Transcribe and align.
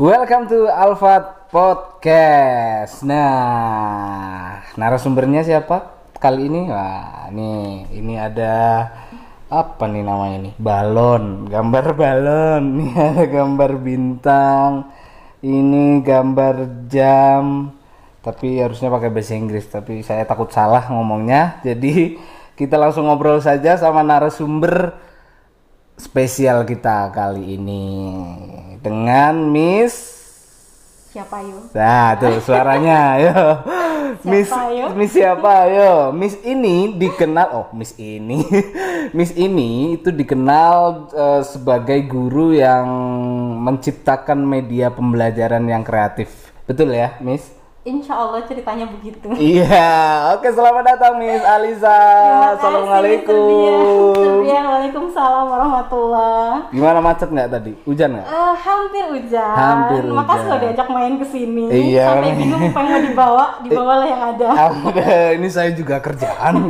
Welcome 0.00 0.48
to 0.48 0.64
Alfat 0.64 1.52
Podcast. 1.52 3.04
Nah, 3.04 4.64
narasumbernya 4.72 5.44
siapa 5.44 6.08
kali 6.16 6.48
ini? 6.48 6.72
Wah, 6.72 7.28
nih 7.28 7.84
ini 7.92 8.16
ada 8.16 8.88
apa 9.52 9.84
nih 9.92 10.00
namanya 10.00 10.48
nih? 10.48 10.52
Balon, 10.56 11.52
gambar 11.52 11.92
balon. 12.00 12.64
Nih 12.80 12.96
ada 12.96 13.28
gambar 13.28 13.76
bintang. 13.76 14.88
Ini 15.44 16.00
gambar 16.00 16.88
jam. 16.88 17.76
Tapi 18.24 18.56
harusnya 18.56 18.88
pakai 18.88 19.12
bahasa 19.12 19.36
Inggris, 19.36 19.68
tapi 19.68 20.00
saya 20.00 20.24
takut 20.24 20.48
salah 20.48 20.88
ngomongnya. 20.88 21.60
Jadi 21.60 22.16
kita 22.56 22.80
langsung 22.80 23.04
ngobrol 23.04 23.44
saja 23.44 23.76
sama 23.76 24.00
narasumber 24.00 24.96
spesial 26.00 26.64
kita 26.64 27.12
kali 27.12 27.60
ini 27.60 27.84
dengan 28.80 29.52
Miss 29.52 30.20
Siapa 31.10 31.42
yo? 31.42 31.58
Nah, 31.74 32.14
tuh 32.22 32.38
suaranya, 32.38 33.18
yo. 33.18 33.34
Miss, 34.30 34.46
yo? 34.46 34.94
Miss 34.94 35.10
siapa, 35.10 35.66
yo? 35.66 36.14
Miss 36.14 36.38
ini 36.46 36.94
dikenal, 36.94 37.50
oh, 37.50 37.66
Miss 37.74 37.98
ini, 37.98 38.46
Miss 39.18 39.34
ini 39.34 39.98
itu 39.98 40.14
dikenal 40.14 41.10
eh, 41.10 41.42
sebagai 41.42 41.98
guru 42.06 42.54
yang 42.54 42.86
menciptakan 43.58 44.38
media 44.38 44.94
pembelajaran 44.94 45.66
yang 45.66 45.82
kreatif, 45.82 46.30
betul 46.70 46.94
ya, 46.94 47.18
Miss? 47.18 47.42
Insya 47.80 48.12
Allah 48.12 48.44
ceritanya 48.44 48.84
begitu. 48.84 49.32
Iya, 49.40 50.36
oke 50.36 50.52
selamat 50.52 50.84
datang 50.84 51.16
Miss 51.16 51.40
kasih, 51.40 52.60
Assalamualaikum. 52.60 54.44
Dian, 54.44 54.68
Waalaikumsalam 54.68 55.48
warahmatullah. 55.48 56.68
Gimana 56.76 57.00
macet 57.00 57.32
nggak 57.32 57.48
tadi? 57.48 57.72
Hujan 57.88 58.20
nggak? 58.20 58.26
Eh, 58.28 58.54
hampir 58.60 59.04
hujan. 59.08 59.56
Hampir 59.56 60.02
Makasih 60.12 60.44
hujan. 60.44 60.52
lo 60.52 60.56
diajak 60.60 60.88
main 60.92 61.14
ke 61.16 61.24
sini. 61.24 61.64
Iya. 61.72 62.20
Sampai 62.20 62.36
bingung 62.36 62.60
yang 62.68 62.76
mau 62.76 63.00
dibawa, 63.00 63.44
dibawalah 63.64 64.06
yang 64.12 64.22
ada. 64.36 64.48
Ah, 64.52 65.32
ini 65.32 65.48
saya 65.48 65.72
juga 65.72 66.04
kerjaan. 66.04 66.60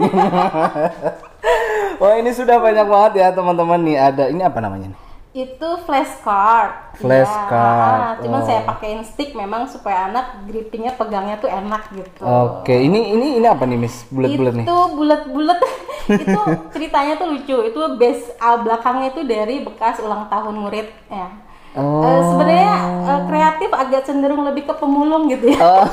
Wah 2.00 2.14
ini 2.22 2.30
sudah 2.30 2.62
banyak 2.62 2.86
banget 2.86 3.12
ya 3.18 3.34
teman-teman 3.34 3.82
nih 3.82 3.98
ada 3.98 4.30
ini 4.30 4.46
apa 4.46 4.62
namanya 4.62 4.94
nih? 4.94 5.09
Itu 5.30 5.68
flashcard. 5.86 6.98
Flashcard, 6.98 8.18
Ya, 8.18 8.26
cuman 8.26 8.40
oh. 8.42 8.46
saya 8.46 8.66
pakein 8.66 9.06
stick 9.06 9.30
memang 9.32 9.70
supaya 9.70 10.10
anak 10.10 10.42
grippingnya 10.50 10.98
pegangnya 10.98 11.38
tuh 11.38 11.46
enak 11.46 11.86
gitu. 11.94 12.20
Oke 12.26 12.74
ini 12.74 13.14
ini 13.14 13.38
ini 13.38 13.46
apa 13.46 13.62
nih 13.62 13.78
Miss 13.78 14.02
bulat-bulat 14.10 14.54
nih? 14.58 14.66
itu 14.66 14.76
bulat-bulat 14.98 15.58
itu 16.26 16.42
ceritanya 16.74 17.14
tuh 17.14 17.26
lucu 17.30 17.56
itu 17.62 17.80
base 17.94 18.34
ah, 18.42 18.58
belakangnya 18.58 19.14
itu 19.14 19.22
dari 19.22 19.62
bekas 19.62 20.02
ulang 20.02 20.26
tahun 20.26 20.54
murid 20.58 20.90
ya 21.06 21.49
Oh. 21.70 22.02
Eh, 22.02 22.20
sebenarnya 22.24 22.74
eh, 23.06 23.20
kreatif 23.24 23.70
agak 23.70 24.02
cenderung 24.02 24.42
lebih 24.42 24.66
ke 24.66 24.74
pemulung 24.74 25.30
gitu 25.30 25.54
ya 25.54 25.58
Oh. 25.60 25.86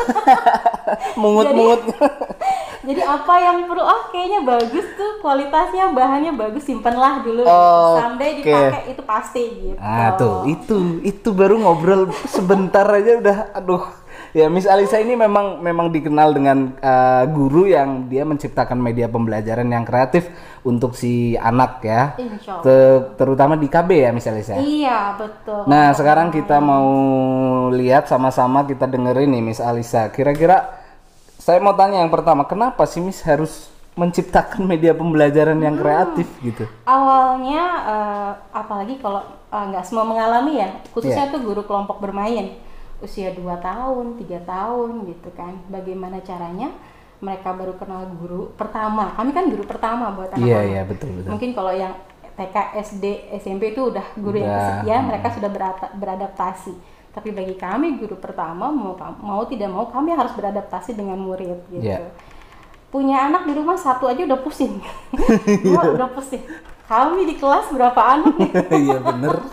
Mungut-mungut. 1.22 1.82
jadi 2.88 3.04
apa 3.04 3.34
yang 3.38 3.68
perlu 3.68 3.84
oh 3.84 4.02
kayaknya 4.10 4.42
bagus 4.42 4.88
tuh 4.96 5.20
kualitasnya 5.20 5.92
bahannya 5.92 6.32
bagus 6.34 6.64
simpenlah 6.64 7.20
dulu 7.20 7.44
Oh, 7.44 8.00
someday 8.00 8.32
oke. 8.34 8.42
dipakai 8.42 8.82
itu 8.90 9.02
pasti 9.04 9.44
gitu 9.44 9.76
Ah 9.78 10.16
tuh 10.16 10.48
itu 10.48 10.76
itu 11.04 11.30
baru 11.30 11.60
ngobrol 11.60 12.08
sebentar 12.26 12.88
aja 12.88 13.20
udah 13.20 13.38
aduh 13.52 13.84
ya 14.38 14.46
Miss 14.48 14.70
Alisa 14.70 15.02
ini 15.02 15.18
memang 15.18 15.58
memang 15.58 15.90
dikenal 15.90 16.30
dengan 16.30 16.78
eh, 16.78 17.26
guru 17.28 17.66
yang 17.66 18.06
dia 18.06 18.22
menciptakan 18.22 18.78
media 18.78 19.10
pembelajaran 19.10 19.66
yang 19.66 19.82
kreatif 19.82 20.30
untuk 20.62 20.94
si 20.94 21.34
anak 21.34 21.82
ya 21.82 22.14
Insya 22.16 22.62
Allah. 22.62 22.64
Te- 22.64 23.04
terutama 23.18 23.58
di 23.58 23.66
KB 23.66 23.90
ya 23.98 24.10
Miss 24.14 24.30
Alisa. 24.30 24.62
iya 24.62 25.18
betul 25.18 25.66
Nah 25.66 25.90
sekarang 25.92 26.30
kita 26.30 26.62
mau 26.62 26.86
lihat 27.74 28.06
sama-sama 28.06 28.62
kita 28.64 28.86
dengerin 28.86 29.34
nih 29.34 29.42
Miss 29.42 29.58
Alisa. 29.60 30.14
Kira-kira 30.14 30.70
saya 31.38 31.58
mau 31.58 31.72
tanya 31.74 32.04
yang 32.04 32.12
pertama, 32.12 32.44
kenapa 32.44 32.84
sih 32.84 33.00
Miss 33.00 33.24
harus 33.24 33.72
menciptakan 33.98 34.62
media 34.70 34.94
pembelajaran 34.94 35.58
yang 35.58 35.74
kreatif 35.74 36.30
gitu? 36.46 36.70
awalnya 36.86 37.64
eh, 37.90 38.32
apalagi 38.54 39.02
kalau 39.02 39.26
eh, 39.50 39.66
nggak 39.74 39.82
semua 39.82 40.06
mengalami 40.06 40.62
ya 40.62 40.70
khususnya 40.94 41.34
tuh 41.34 41.42
guru 41.42 41.66
kelompok 41.66 41.98
bermain 41.98 42.54
usia 43.02 43.30
2 43.34 43.44
tahun 43.62 44.18
tiga 44.22 44.40
tahun 44.46 45.06
gitu 45.06 45.30
kan. 45.38 45.54
Bagaimana 45.70 46.22
caranya 46.26 46.74
mereka 47.18 47.54
baru 47.54 47.74
kenal 47.78 48.10
guru 48.18 48.54
pertama? 48.54 49.14
Kami 49.18 49.34
kan 49.34 49.50
guru 49.50 49.64
pertama 49.66 50.14
buat 50.14 50.34
anak-anak. 50.34 50.50
Iya 50.50 50.62
iya 50.66 50.82
betul 50.86 51.10
betul. 51.18 51.30
mungkin 51.34 51.52
kalau 51.58 51.74
yang 51.74 51.94
TK 52.38 52.56
SD 52.86 53.06
SMP 53.42 53.74
itu 53.74 53.90
udah 53.90 54.06
guru 54.14 54.38
yang 54.38 54.54
Udah, 54.54 54.62
kesekian 54.62 55.04
mereka 55.10 55.28
sudah 55.34 55.50
beradaptasi. 55.98 56.74
Tapi 57.18 57.34
bagi 57.34 57.58
kami 57.58 57.98
guru 57.98 58.14
pertama 58.22 58.70
mau 58.70 58.94
mau 59.18 59.42
tidak 59.50 59.74
mau 59.74 59.90
kami 59.90 60.14
harus 60.14 60.34
beradaptasi 60.38 60.94
dengan 60.94 61.18
murid 61.18 61.66
gitu. 61.74 61.82
Iya. 61.82 62.14
punya 62.88 63.28
anak 63.28 63.44
di 63.44 63.52
rumah 63.52 63.76
satu 63.76 64.08
aja 64.08 64.24
udah 64.24 64.40
pusing. 64.40 64.80
Gua 65.68 65.92
udah 65.92 66.08
pusing. 66.08 66.40
Kami 66.88 67.28
di 67.28 67.36
kelas 67.36 67.68
berapa 67.76 68.00
anak 68.00 68.40
Iya 68.72 69.04
bener. 69.04 69.44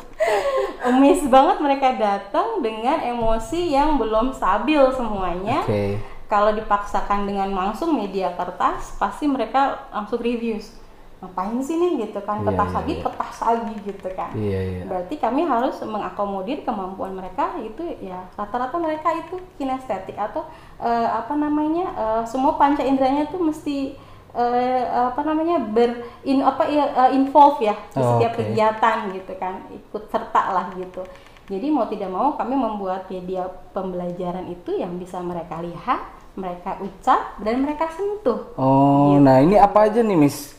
Miss 1.01 1.25
banget 1.25 1.57
mereka 1.65 1.97
datang 1.97 2.61
dengan 2.61 3.01
emosi 3.01 3.73
yang 3.73 3.97
belum 3.97 4.37
stabil 4.37 4.81
semuanya 4.93 5.65
Oke. 5.65 5.97
kalau 6.29 6.53
dipaksakan 6.53 7.25
dengan 7.25 7.53
langsung 7.57 7.97
media 7.97 8.37
kertas 8.37 8.93
pasti 9.01 9.25
mereka 9.25 9.89
langsung 9.89 10.21
reviews 10.21 10.77
ngapain 11.25 11.57
sih 11.65 11.81
nih 11.81 12.05
gitu 12.05 12.21
kan 12.21 12.45
Iya, 12.45 12.53
kertas 12.53 12.69
iya, 12.69 12.77
lagi 12.77 12.93
iya. 12.93 13.03
kertas 13.09 13.37
lagi 13.41 13.75
gitu 13.81 14.09
kan 14.13 14.31
Iya 14.37 14.61
iya. 14.61 14.83
berarti 14.85 15.15
kami 15.17 15.41
harus 15.49 15.77
mengakomodir 15.81 16.61
kemampuan 16.69 17.17
mereka 17.17 17.57
itu 17.65 17.81
ya 18.05 18.29
rata-rata 18.37 18.77
mereka 18.77 19.09
itu 19.17 19.41
kinestetik 19.57 20.21
atau 20.21 20.45
eh, 20.85 21.09
apa 21.09 21.33
namanya 21.33 21.87
eh, 21.97 22.23
semua 22.29 22.61
panca 22.61 22.85
inderanya 22.85 23.25
tuh 23.33 23.41
mesti 23.41 23.97
eh, 24.35 24.83
apa 24.85 25.21
namanya 25.23 25.63
ber 25.63 25.91
in 26.23 26.43
apa 26.43 26.67
ya 26.67 26.85
eh, 27.01 27.11
involve 27.13 27.59
ya 27.61 27.75
di 27.89 27.99
Oh, 27.99 28.19
setiap 28.19 28.33
oke. 28.33 28.39
kegiatan 28.43 28.99
gitu 29.13 29.33
kan 29.35 29.55
ikut 29.69 30.03
serta 30.09 30.43
lah 30.51 30.67
gitu 30.75 31.07
jadi 31.45 31.67
mau 31.69 31.85
tidak 31.85 32.09
mau 32.09 32.35
kami 32.35 32.53
membuat 32.53 33.07
media 33.07 33.45
pembelajaran 33.71 34.49
itu 34.49 34.75
yang 34.75 34.97
bisa 34.97 35.21
mereka 35.21 35.61
lihat 35.61 36.01
mereka 36.35 36.77
ucap 36.79 37.39
dan 37.39 37.63
mereka 37.63 37.87
sentuh 37.89 38.53
Oh, 38.55 39.17
nah 39.17 39.39
ini 39.39 39.55
apa 39.55 39.87
aja 39.87 40.01
nih 40.01 40.17
Miss? 40.17 40.51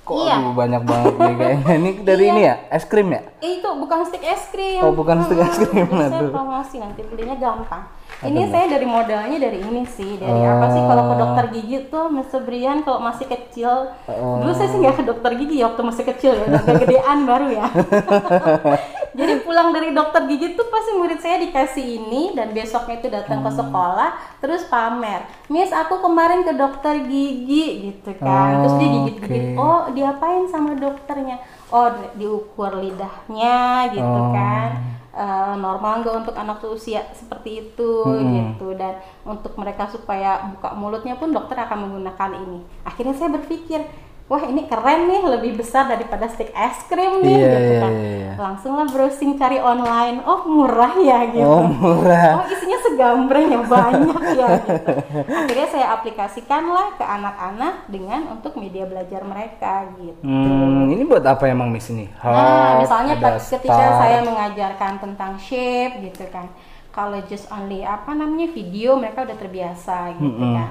Kok 0.00 0.24
Iya. 0.24 0.40
aduh, 0.40 0.56
banyak 0.56 0.82
banget 0.82 1.14
nih 1.14 1.34
kayaknya. 1.36 1.72
Ini 1.74 1.90
dari 2.08 2.24
Iya. 2.24 2.32
ini 2.32 2.40
ya, 2.42 2.54
es 2.70 2.84
krim 2.84 3.08
ya? 3.08 3.20
Eh, 3.38 3.60
itu 3.60 3.68
bukan 3.68 4.08
stick 4.08 4.24
es 4.24 4.48
krim. 4.48 4.80
Oh, 4.80 4.88
bukan 4.90 5.20
stick 5.20 5.36
es 5.36 5.52
krim, 5.60 5.84
Bisa 5.84 6.16
aduh. 6.16 6.32
promosi 6.32 6.80
nanti 6.80 7.04
belinya 7.04 7.36
gampang. 7.36 7.84
Ini 8.18 8.50
saya 8.50 8.66
dari 8.68 8.82
modalnya 8.82 9.38
dari 9.38 9.62
ini 9.62 9.86
sih, 9.86 10.18
dari 10.18 10.42
apa 10.42 10.66
sih 10.68 10.82
kalau 10.82 11.02
ke 11.04 11.14
Oh. 11.14 11.20
dokter 11.20 11.44
gigi 11.52 11.78
tuh 11.86 12.10
Mr. 12.10 12.42
Brian 12.42 12.82
kalau 12.82 12.98
masih 12.98 13.26
kecil. 13.26 13.94
Dulu 14.10 14.50
saya 14.50 14.68
sih 14.68 14.78
nggak 14.78 14.96
ke 14.98 15.04
dokter 15.06 15.30
gigi 15.34 15.62
ya 15.62 15.70
waktu 15.70 15.82
masih 15.82 16.02
kecil 16.04 16.34
ya, 16.34 16.42
udah 16.44 16.62
gedean 16.82 17.18
baru 17.24 17.46
ya. 17.48 17.66
Jadi 19.18 19.42
pulang 19.42 19.70
dari 19.70 19.90
dokter 19.90 20.26
gigi 20.26 20.54
tuh 20.54 20.66
pasti 20.66 20.94
murid 20.94 21.18
saya 21.18 21.38
dikasih 21.38 21.82
ini 21.98 22.34
dan 22.34 22.50
besoknya 22.50 22.98
itu 22.98 23.08
datang 23.08 23.42
ke 23.42 23.50
sekolah 23.50 24.10
terus 24.38 24.66
pamer. 24.66 25.22
Miss 25.46 25.70
aku 25.70 25.98
kemarin 25.98 26.42
ke 26.42 26.54
dokter 26.54 26.98
gigi 27.00 27.66
gitu 27.88 28.18
kan. 28.18 28.62
Terus 28.62 28.74
dia 28.76 28.88
gigit-gigit. 28.92 29.44
Oke. 29.48 29.58
Oh, 29.58 29.90
diapain 29.90 30.46
sama 30.46 30.74
dokternya? 30.74 31.38
Oh, 31.68 31.86
diukur 32.14 32.74
lidahnya 32.74 33.58
gitu 33.90 34.02
Oh. 34.04 34.30
kan. 34.30 34.97
Eh, 35.18 35.54
normal 35.58 36.06
nggak 36.06 36.16
untuk 36.22 36.36
anak 36.38 36.62
usia 36.70 37.02
seperti 37.10 37.66
itu 37.66 37.90
gitu 38.06 38.70
dan 38.78 39.02
untuk 39.26 39.50
mereka 39.58 39.90
supaya 39.90 40.46
buka 40.54 40.78
mulutnya 40.78 41.18
pun 41.18 41.34
dokter 41.34 41.58
akan 41.58 41.90
menggunakan 41.90 42.38
ini. 42.38 42.62
Akhirnya 42.86 43.18
saya 43.18 43.34
berpikir, 43.34 43.82
wah 44.28 44.44
ini 44.44 44.64
keren 44.64 45.08
nih 45.08 45.24
lebih 45.26 45.56
besar 45.56 45.88
daripada 45.88 46.28
stick 46.28 46.52
es 46.52 46.84
krim 46.84 47.20
nih 47.20 47.32
Iya, 47.34 47.48
gitu 47.48 47.58
iya, 47.66 47.80
kan. 47.80 47.92
iya, 47.92 48.10
iya. 48.14 48.32
Langsunglah 48.36 48.86
browsing 48.86 49.34
cari 49.34 49.56
online. 49.58 50.20
Oh, 50.22 50.44
murah 50.44 50.94
ya 50.94 51.18
gitu. 51.26 51.42
Oh, 51.42 51.64
murah. 51.64 52.36
Oh 52.36 52.46
isinya 52.46 52.78
segambreng 52.78 53.48
ya 53.48 53.60
banyak 53.64 54.20
ya 54.36 54.48
gitu. 54.60 54.92
Akhirnya 55.26 55.68
saya 55.68 55.86
aplikasikanlah 55.92 56.94
ke 56.94 57.02
anak-anak 57.02 57.88
dengan 57.88 58.20
untuk 58.30 58.54
media 58.54 58.84
belajar 58.84 59.24
mereka 59.24 59.88
gitu. 59.96 60.20
Hmm, 60.22 60.86
ini 60.86 61.02
buat 61.02 61.24
apa 61.24 61.48
emang 61.48 61.68
Miss 61.68 61.88
ini? 61.88 62.06
Nah, 62.14 62.20
Heart, 62.22 62.84
misalnya 62.84 63.12
ada 63.16 63.28
pas- 63.34 63.48
ketika 63.48 63.74
star. 63.74 63.98
saya 63.98 64.18
mengajarkan 64.22 64.92
tentang 65.00 65.32
shape 65.36 66.04
gitu 66.04 66.28
kan. 66.28 66.46
Kalau 66.88 67.16
just 67.24 67.48
only 67.48 67.80
apa 67.80 68.10
namanya 68.10 68.50
video 68.50 68.94
mereka 68.94 69.22
udah 69.22 69.34
terbiasa 69.34 70.14
gitu 70.14 70.28
Mm-mm. 70.28 70.52
kan. 70.54 70.70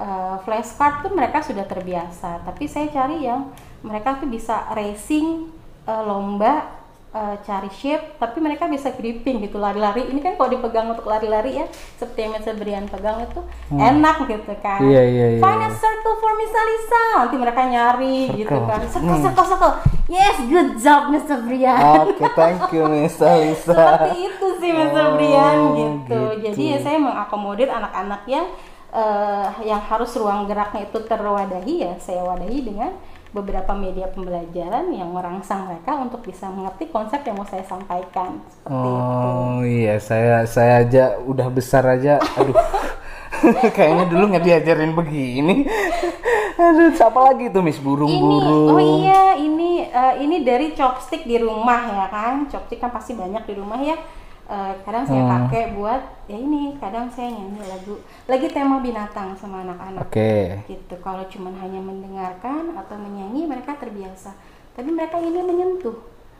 Eh, 0.00 0.36
flashcard 0.48 1.04
tuh 1.04 1.12
mereka 1.12 1.44
sudah 1.44 1.68
terbiasa, 1.68 2.40
tapi 2.48 2.64
saya 2.64 2.88
cari 2.88 3.20
yang 3.20 3.52
mereka 3.84 4.16
tuh 4.16 4.32
bisa 4.32 4.64
racing 4.72 5.52
eh, 5.84 6.02
lomba 6.08 6.72
eh, 7.12 7.36
cari 7.44 7.68
shape, 7.68 8.16
tapi 8.16 8.40
mereka 8.40 8.64
bisa 8.64 8.96
gripping 8.96 9.44
gitu 9.44 9.60
lari-lari. 9.60 10.08
Ini 10.08 10.24
kan 10.24 10.40
kalau 10.40 10.56
dipegang 10.56 10.88
untuk 10.96 11.04
lari-lari 11.04 11.60
ya, 11.60 11.68
seperti 12.00 12.16
yang 12.16 12.32
Mr. 12.32 12.56
Brian 12.56 12.88
pegang 12.88 13.28
itu 13.28 13.44
enak 13.76 14.24
gitu 14.24 14.52
kan. 14.64 14.80
Iya, 14.80 15.02
iya, 15.04 15.26
iya, 15.36 15.40
Find 15.44 15.60
a 15.60 15.68
iya. 15.68 15.76
circle, 15.76 16.16
for 16.16 16.32
Miss 16.32 16.54
Alisa 16.56 17.04
nanti 17.20 17.36
mereka 17.36 17.60
nyari 17.68 18.18
gitu 18.40 18.56
Circle. 18.56 18.68
kan 18.72 18.80
circle 18.88 19.18
circle 19.20 19.46
circle 19.52 19.74
yes 20.08 20.36
good 20.48 20.70
job 20.80 21.12
Mr. 21.12 21.44
Brian 21.44 22.08
Oke, 22.08 22.24
thank 22.32 22.60
you 22.72 22.88
Miss 22.88 23.20
Alisa. 23.24 23.76
seperti 23.76 24.32
itu 24.32 24.46
sih 24.64 24.70
Mr. 24.72 25.04
Oh, 25.04 25.08
Brian 25.20 25.56
gitu. 25.76 25.84
gitu. 26.08 26.20
Jadi 26.48 26.62
ya 26.72 26.78
saya 26.80 26.96
mengakomodir 26.96 27.68
anak-anak 27.68 28.24
yang 28.24 28.48
eh, 28.92 29.48
yang 29.66 29.82
harus 29.82 30.10
ruang 30.18 30.46
geraknya 30.50 30.86
itu 30.86 30.98
terwadahi 31.06 31.74
ya 31.86 31.92
saya 32.02 32.22
wadahi 32.26 32.58
dengan 32.66 32.92
beberapa 33.30 33.70
media 33.78 34.10
pembelajaran 34.10 34.90
yang 34.90 35.14
merangsang 35.14 35.70
mereka 35.70 35.94
untuk 35.94 36.26
bisa 36.26 36.50
mengerti 36.50 36.90
konsep 36.90 37.22
yang 37.22 37.38
mau 37.38 37.46
saya 37.46 37.62
sampaikan 37.62 38.42
seperti 38.50 38.90
itu. 38.90 39.14
Oh 39.14 39.62
iya, 39.62 40.02
saya 40.02 40.42
saya 40.50 40.82
aja 40.82 41.14
udah 41.22 41.46
besar 41.50 41.86
aja. 41.86 42.18
Aduh. 42.34 42.54
Kayaknya 43.76 44.04
dulu 44.10 44.34
nggak 44.34 44.44
diajarin 44.44 44.92
begini. 44.98 45.64
Aduh, 46.60 46.92
siapa 46.92 47.16
lagi 47.32 47.48
tuh 47.48 47.62
Miss 47.64 47.80
Ini, 47.80 47.86
burung-burung? 47.86 48.76
oh 48.76 48.82
iya, 48.82 49.38
ini 49.38 49.86
eh, 49.88 50.14
ini 50.20 50.44
dari 50.44 50.74
chopstick 50.76 51.24
di 51.24 51.38
rumah 51.40 51.88
ya 51.88 52.06
kan. 52.10 52.50
Chopstick 52.50 52.82
kan 52.82 52.90
pasti 52.92 53.14
banyak 53.16 53.46
di 53.46 53.54
rumah 53.56 53.78
ya. 53.80 53.96
Eh, 54.50 54.74
kadang 54.82 55.06
saya 55.06 55.22
Hmm. 55.22 55.46
pakai 55.46 55.78
buat 55.78 56.02
ya 56.26 56.34
ini, 56.34 56.74
kadang 56.76 57.06
saya 57.06 57.30
nyanyi 57.30 57.62
lagu 57.62 57.94
lagi 58.26 58.50
tema 58.50 58.82
binatang 58.82 59.30
sama 59.32 59.62
anak-anak. 59.62 60.02
Oke. 60.02 60.58
gitu 60.66 60.94
kalau 60.98 61.22
cuman 61.24 61.54
hanya 61.54 61.78
mendengarkan 61.78 62.74
atau 62.74 62.96
menyanyi 62.98 63.46
mereka 63.46 63.78
terbiasa 63.78 64.34
tapi 64.70 64.90
mereka 64.90 65.18
ini 65.18 65.38
menyentuh 65.38 65.94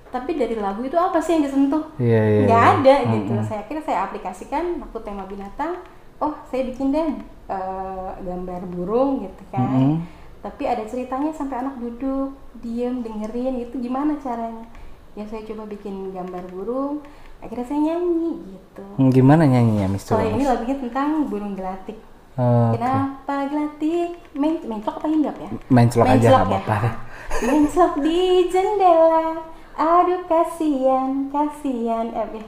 tapi 0.08 0.34
dari 0.34 0.54
lagu 0.54 0.82
itu 0.82 0.94
apa 0.94 1.18
sih 1.18 1.38
yang 1.38 1.46
disentuh 1.46 1.86
Iya, 1.98 2.18
iya. 2.18 2.40
nggak 2.46 2.62
iya. 2.62 2.74
ada 2.74 2.94
gitu 3.12 3.32
saya 3.44 3.62
kira 3.64 3.78
saya 3.78 3.98
aplikasikan 4.02 4.64
waktu 4.80 4.98
tema 5.00 5.22
binatang 5.24 5.78
oh 6.18 6.34
saya 6.46 6.66
bikin 6.66 6.90
deh 6.90 7.14
eh, 7.46 8.10
gambar 8.20 8.60
burung 8.68 9.22
gitu 9.22 9.42
kan 9.50 9.70
Mm-mm. 9.70 10.02
tapi 10.40 10.66
ada 10.66 10.82
ceritanya 10.82 11.30
sampai 11.30 11.62
anak 11.62 11.78
duduk 11.78 12.34
diem 12.58 13.02
dengerin 13.02 13.54
itu 13.60 13.78
gimana 13.78 14.18
caranya 14.18 14.66
ya 15.14 15.22
saya 15.26 15.42
coba 15.44 15.66
bikin 15.68 16.10
gambar 16.10 16.42
burung 16.48 17.06
akhirnya 17.40 17.66
saya 17.66 17.80
nyanyi 17.82 18.32
gitu 18.48 18.82
Hmm, 18.94 19.08
Gimana 19.08 19.42
nyanyinya 19.44 19.86
Miss 19.90 20.04
kalau 20.04 20.22
Coba? 20.22 20.32
ini 20.32 20.44
lagunya 20.44 20.76
tentang 20.78 21.08
burung 21.26 21.54
gelatik 21.54 21.98
Oh, 22.34 22.72
Kenapa 22.72 23.44
gelatik? 23.46 24.16
Men 24.32 24.62
menclok 24.62 24.96
apa 24.96 25.06
hinggap 25.06 25.36
ya? 25.36 25.50
main 25.68 25.88
celok 25.88 26.08
aja 26.08 26.14
Menclok 26.16 26.30
nggak 26.40 26.46
apa-apa 26.46 26.76
deh. 26.84 26.94
Menclok 27.42 27.94
di 28.00 28.20
jendela. 28.48 29.26
Aduh 29.74 30.22
kasihan, 30.24 31.08
kasihan. 31.28 32.06
Eh, 32.10 32.28
eh, 32.38 32.46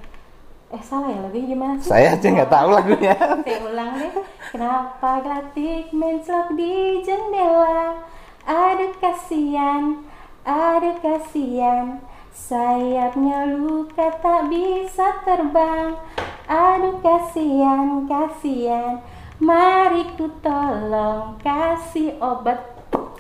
eh 0.71 0.83
salah 0.83 1.11
ya 1.11 1.19
lagunya 1.21 1.47
gimana 1.51 1.73
sih? 1.77 1.91
Saya 1.91 2.15
aja 2.15 2.25
nggak 2.25 2.49
tahu 2.49 2.69
lagunya. 2.73 3.17
Saya 3.45 3.59
ulang 3.61 3.91
deh. 3.99 4.13
Kenapa 4.49 5.11
gelatik 5.21 5.85
menclok 5.93 6.49
di 6.55 6.73
jendela? 7.03 8.07
Aduh 8.43 8.93
kasihan, 8.97 9.83
aduh 10.43 10.97
kasihan. 10.99 12.01
Sayapnya 12.33 13.45
luka 13.45 14.09
tak 14.25 14.49
bisa 14.49 15.21
terbang. 15.21 16.01
Aduh 16.49 16.97
kasihan, 17.05 18.09
kasihan. 18.09 19.05
Mari 19.37 20.17
ku 20.17 20.33
tolong 20.41 21.37
kasih 21.45 22.17
obat. 22.25 22.73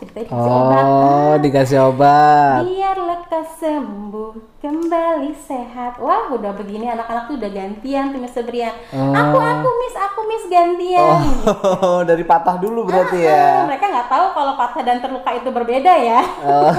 Dikasih 0.02 0.34
obat. 0.34 0.84
Oh, 0.84 1.34
dikasih 1.38 1.78
obat. 1.92 2.66
Biar 2.66 2.98
lekas 2.98 3.48
sembuh, 3.62 4.34
kembali 4.58 5.30
sehat. 5.36 6.00
Wah, 6.02 6.26
udah 6.32 6.50
begini 6.58 6.90
anak-anak 6.90 7.30
tuh 7.30 7.36
udah 7.38 7.50
gantian 7.52 8.10
tuh 8.10 8.18
Miss 8.18 8.34
Brian. 8.34 8.74
Aku, 8.90 9.38
aku 9.38 9.68
Miss, 9.78 9.94
aku 9.94 10.20
Miss 10.26 10.44
gantian. 10.50 11.22
Oh, 11.46 12.00
dari 12.08 12.24
patah 12.26 12.58
dulu 12.58 12.88
berarti 12.90 13.22
Ah, 13.22 13.30
ya. 13.30 13.46
Mereka 13.70 13.86
nggak 13.92 14.08
tahu 14.10 14.26
kalau 14.34 14.52
patah 14.58 14.82
dan 14.82 14.98
terluka 14.98 15.30
itu 15.38 15.48
berbeda 15.54 15.92
ya. 15.94 16.20
Oh, 16.50 16.72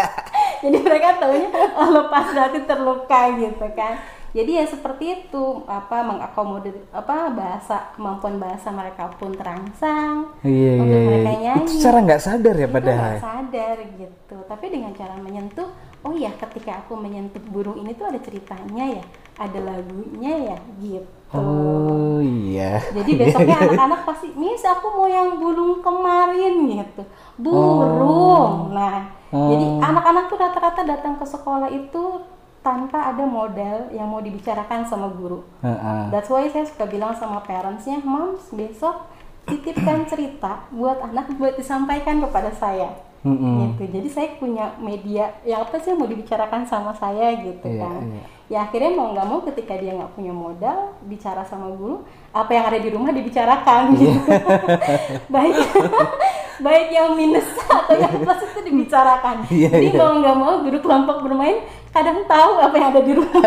Jadi 0.64 0.78
mereka 0.78 1.18
taunya 1.18 1.50
oh, 1.74 1.90
lepas 1.90 2.30
berarti 2.30 2.60
terluka 2.62 3.20
gitu 3.34 3.66
kan. 3.74 3.98
Jadi 4.32 4.56
ya 4.56 4.64
seperti 4.64 5.04
itu 5.12 5.44
apa 5.68 6.00
mengakomodir 6.00 6.72
apa 6.88 7.28
bahasa 7.36 7.92
kemampuan 7.92 8.40
bahasa 8.40 8.72
mereka 8.72 9.12
pun 9.20 9.36
terangsang 9.36 10.32
iya 10.40 10.80
untuk 10.80 10.96
iya 10.96 11.08
mereka 11.10 11.30
iya. 11.36 11.40
nyanyi. 11.44 11.68
Itu 11.68 11.72
secara 11.76 11.98
nggak 12.00 12.22
sadar 12.24 12.54
ya 12.56 12.68
padahal. 12.70 13.12
nggak 13.12 13.20
sadar 13.20 13.76
gitu. 14.00 14.36
Tapi 14.48 14.64
dengan 14.72 14.92
cara 14.96 15.14
menyentuh, 15.20 15.68
oh 16.08 16.14
ya 16.16 16.32
ketika 16.32 16.80
aku 16.80 16.96
menyentuh 16.96 17.44
burung 17.44 17.76
ini 17.76 17.92
tuh 17.92 18.08
ada 18.08 18.20
ceritanya 18.24 19.02
ya, 19.02 19.04
ada 19.36 19.58
lagunya 19.60 20.32
ya 20.54 20.56
gitu. 20.80 21.36
Oh 21.36 22.20
iya. 22.24 22.80
Jadi 22.88 23.10
besoknya 23.20 23.56
anak-anak 23.68 24.00
pasti, 24.08 24.32
Miss 24.32 24.64
aku 24.64 24.96
mau 24.96 25.08
yang 25.12 25.36
burung 25.36 25.84
kemarin 25.84 26.72
gitu, 26.72 27.02
burung. 27.36 28.72
Nah, 28.72 29.12
jadi 29.32 29.64
Oh. 29.64 29.80
anak-anak 29.80 30.24
tuh 30.26 30.36
rata-rata 30.36 30.82
datang 30.84 31.16
ke 31.16 31.24
sekolah 31.24 31.66
itu 31.66 32.20
tanpa 32.60 33.10
ada 33.10 33.24
model 33.24 33.90
yang 33.90 34.06
mau 34.06 34.20
dibicarakan 34.20 34.84
sama 34.84 35.08
guru. 35.08 35.42
Heeh. 35.58 36.02
That's 36.08 36.28
why 36.28 36.46
saya 36.46 36.62
suka 36.62 36.84
bilang 36.84 37.10
sama 37.12 37.40
parentsnya, 37.40 37.98
Moms 37.98 38.52
besok 38.52 39.08
titipkan 39.42 40.06
cerita 40.06 40.68
buat 40.70 41.02
anak 41.02 41.34
buat 41.34 41.56
disampaikan 41.56 42.20
kepada 42.20 42.52
saya. 42.52 42.92
Mm-mm. 43.22 43.78
Gitu. 43.78 43.86
Jadi 43.88 44.08
saya 44.08 44.28
punya 44.34 44.74
media 44.76 45.30
yang 45.42 45.62
apa 45.62 45.78
sih 45.78 45.90
yang 45.90 45.98
mau 45.98 46.06
dibicarakan 46.06 46.62
sama 46.62 46.90
saya 46.92 47.30
gitu 47.36 47.62
Iya, 47.64 47.80
kan. 47.80 48.02
iya. 48.04 48.22
Ya 48.50 48.58
akhirnya 48.60 48.92
mau 48.92 49.10
nggak 49.10 49.26
mau 49.26 49.40
ketika 49.42 49.78
dia 49.78 49.94
nggak 49.94 50.12
punya 50.12 50.34
modal 50.34 50.78
bicara 51.02 51.40
sama 51.42 51.70
guru, 51.70 52.02
apa 52.30 52.50
yang 52.50 52.66
ada 52.66 52.78
di 52.78 52.90
rumah 52.90 53.10
dibicarakan 53.10 53.94
Iya. 53.94 54.10
gitu. 54.10 54.30
baik 55.34 55.54
baik 56.62 56.88
yang 56.94 57.12
minus 57.18 57.44
atau 57.68 57.94
yang 57.98 58.14
plus 58.22 58.40
itu 58.46 58.60
dibicarakan. 58.64 59.36
Iya, 59.52 59.68
Jadi 59.68 59.88
iya. 59.92 59.98
mau 60.00 60.12
nggak 60.22 60.36
mau 60.38 60.54
guru 60.64 60.78
kelompok 60.80 61.16
bermain 61.26 61.58
kadang 61.92 62.24
tahu 62.24 62.52
apa 62.62 62.74
yang 62.78 62.88
ada 62.94 63.02
di 63.04 63.12
rumah. 63.12 63.42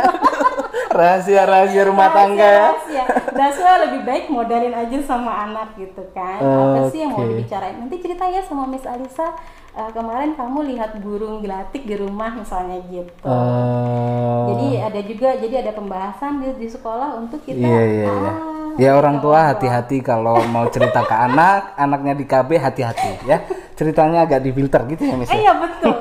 Rahasia-rahasia 0.96 1.84
rumah 1.88 2.08
tangga 2.14 2.46
ya. 2.46 2.68
Rahasia. 2.72 3.04
That's 3.34 3.58
why 3.60 3.84
lebih 3.90 4.06
baik 4.06 4.26
modalin 4.30 4.76
aja 4.76 4.98
sama 5.02 5.50
anak 5.50 5.76
gitu 5.76 6.04
kan. 6.14 6.40
Apa 6.40 6.88
sih 6.94 7.04
yang 7.04 7.12
mau 7.16 7.26
dibicarain? 7.26 7.76
Nanti 7.76 8.00
cerita 8.00 8.30
ya 8.30 8.46
sama 8.46 8.70
Miss 8.70 8.86
Alisa. 8.86 9.34
eh, 9.76 9.92
kemarin 9.92 10.40
kamu 10.40 10.72
lihat 10.72 11.04
burung 11.04 11.44
gelatik 11.44 11.84
di 11.84 12.00
rumah 12.00 12.32
misalnya 12.32 12.80
gitu. 12.88 13.28
Oh. 13.28 14.56
Jadi 14.56 14.80
ada 14.80 15.02
juga, 15.04 15.36
jadi 15.36 15.68
ada 15.68 15.76
pembahasan 15.76 16.40
di, 16.40 16.48
di 16.56 16.68
sekolah 16.72 17.20
untuk 17.20 17.44
kita. 17.44 17.60
Iya 17.60 17.82
iya 17.84 18.08
iya. 18.08 18.32
ah, 18.32 18.55
Ya 18.76 18.92
orang 18.94 19.18
gitu, 19.18 19.32
tua 19.32 19.40
hati-hati 19.50 19.98
kalau 20.00 20.36
mau 20.46 20.68
cerita 20.68 21.00
ke 21.02 21.16
anak, 21.16 21.74
anaknya 21.76 22.14
di 22.14 22.26
KB 22.28 22.50
hati-hati 22.56 23.24
ya. 23.24 23.40
Ceritanya 23.74 24.24
agak 24.24 24.40
difilter 24.40 24.84
gitu 24.88 25.04
ya 25.04 25.16
Miss. 25.16 25.28
Eh 25.28 25.36
ya? 25.36 25.42
iya 25.42 25.54
betul. 25.56 25.96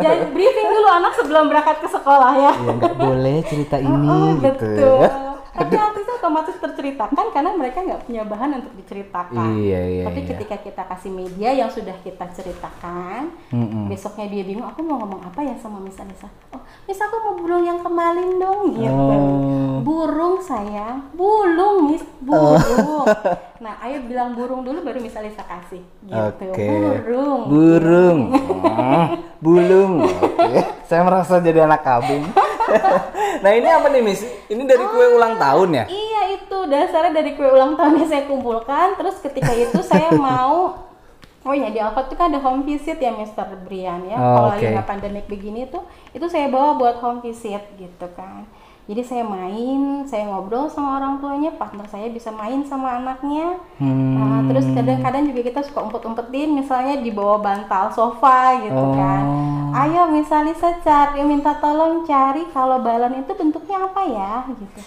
Jadi 0.00 0.24
briefing 0.30 0.68
dulu 0.68 0.88
anak 0.88 1.12
sebelum 1.14 1.44
berangkat 1.46 1.76
ke 1.78 1.88
sekolah 1.88 2.32
ya. 2.34 2.52
Ya 2.56 2.72
nggak 2.72 2.94
boleh 2.96 3.36
cerita 3.44 3.76
ini 3.78 3.94
Oh, 4.10 4.34
gitu. 4.38 4.42
betul. 4.42 4.98
ya. 5.00 5.10
Tapi 5.56 5.72
nanti 5.72 6.00
itu 6.02 6.05
otomatis 6.26 6.58
terceritakan 6.58 7.30
karena 7.30 7.54
mereka 7.54 7.86
nggak 7.86 8.02
punya 8.02 8.26
bahan 8.26 8.58
untuk 8.58 8.74
diceritakan. 8.82 9.62
Iya, 9.62 9.80
iya, 9.86 10.04
Tapi 10.10 10.20
iya. 10.26 10.28
ketika 10.34 10.56
kita 10.58 10.82
kasih 10.90 11.14
media 11.14 11.54
yang 11.54 11.70
sudah 11.70 11.94
kita 12.02 12.26
ceritakan, 12.34 13.30
Mm-mm. 13.54 13.86
besoknya 13.86 14.26
dia 14.26 14.42
bingung, 14.42 14.66
aku 14.66 14.82
mau 14.82 14.98
ngomong 15.06 15.22
apa 15.22 15.46
ya 15.46 15.54
sama 15.62 15.78
Miss 15.78 16.02
Anissa? 16.02 16.26
Oh, 16.50 16.58
Miss 16.90 16.98
aku 16.98 17.14
mau 17.22 17.34
burung 17.38 17.62
yang 17.62 17.78
kemarin 17.78 18.42
dong, 18.42 18.74
gitu. 18.74 18.90
Oh. 18.90 19.78
Burung 19.86 20.42
sayang, 20.42 21.14
bulung 21.14 21.94
Miss, 21.94 22.02
burung. 22.18 23.06
Nah, 23.56 23.72
ayo 23.88 24.04
bilang 24.04 24.36
burung 24.36 24.68
dulu 24.68 24.84
baru 24.84 25.00
Miss 25.00 25.16
Alisa 25.16 25.40
kasih, 25.46 25.80
gitu. 25.80 26.44
Oke. 26.52 26.68
Burung. 27.06 27.40
Burung. 27.48 28.18
Ah, 28.76 29.08
bulung. 29.40 30.04
Oke. 30.04 30.60
Saya 30.84 31.00
merasa 31.00 31.40
jadi 31.40 31.64
anak 31.64 31.80
kabin. 31.80 32.28
nah 33.42 33.50
ini 33.56 33.68
apa 33.72 33.88
nih 33.88 34.02
Miss? 34.04 34.20
Ini 34.52 34.62
dari 34.68 34.84
kue 34.84 35.06
ulang 35.16 35.40
tahun 35.40 35.68
ya? 35.72 35.84
Iya 35.88 36.15
itu 36.36 36.58
dasarnya 36.68 37.12
dari 37.12 37.32
kue 37.32 37.48
ulang 37.48 37.74
tahun 37.74 38.04
yang 38.04 38.08
saya 38.08 38.24
kumpulkan. 38.24 38.94
Terus 38.94 39.16
ketika 39.18 39.52
itu 39.52 39.80
saya 39.80 40.12
mau 40.28 40.84
Oh 41.46 41.54
iya 41.54 41.70
di 41.70 41.78
Alfat 41.78 42.10
itu 42.10 42.18
kan 42.18 42.26
ada 42.34 42.42
home 42.42 42.66
visit 42.66 42.98
ya 42.98 43.14
Mr. 43.14 43.46
Brian 43.62 44.02
ya. 44.02 44.18
Oh, 44.18 44.50
Kalau 44.50 44.50
oke. 44.50 44.66
lagi 44.66 44.82
pandemik 44.82 45.30
begini 45.30 45.70
tuh 45.70 45.86
itu 46.10 46.26
saya 46.26 46.50
bawa 46.50 46.74
buat 46.74 46.98
home 46.98 47.22
visit 47.22 47.62
gitu 47.78 48.06
kan. 48.18 48.42
Jadi 48.86 49.02
saya 49.02 49.22
main, 49.22 50.06
saya 50.06 50.26
ngobrol 50.26 50.66
sama 50.66 50.98
orang 50.98 51.18
tuanya, 51.18 51.54
partner 51.54 51.86
saya 51.86 52.10
bisa 52.10 52.30
main 52.30 52.62
sama 52.62 52.98
anaknya. 52.98 53.58
Hmm. 53.78 54.14
Nah, 54.14 54.38
terus 54.46 54.66
kadang-kadang 54.70 55.26
juga 55.26 55.42
kita 55.42 55.60
suka 55.62 55.86
umpet-umpetin 55.86 56.54
misalnya 56.54 56.98
di 56.98 57.10
bawah 57.10 57.38
bantal 57.38 57.90
sofa 57.90 58.62
gitu 58.62 58.78
Oh. 58.78 58.94
kan. 58.94 59.22
Ayo 59.74 60.06
misalnya 60.10 60.54
saya 60.54 60.82
cari 60.82 61.22
minta 61.22 61.54
tolong 61.58 62.02
cari 62.02 62.46
kalau 62.50 62.78
balon 62.78 63.22
itu 63.22 63.32
bentuknya 63.34 63.86
apa 63.86 64.02
ya 64.02 64.32
gitu. 64.50 64.80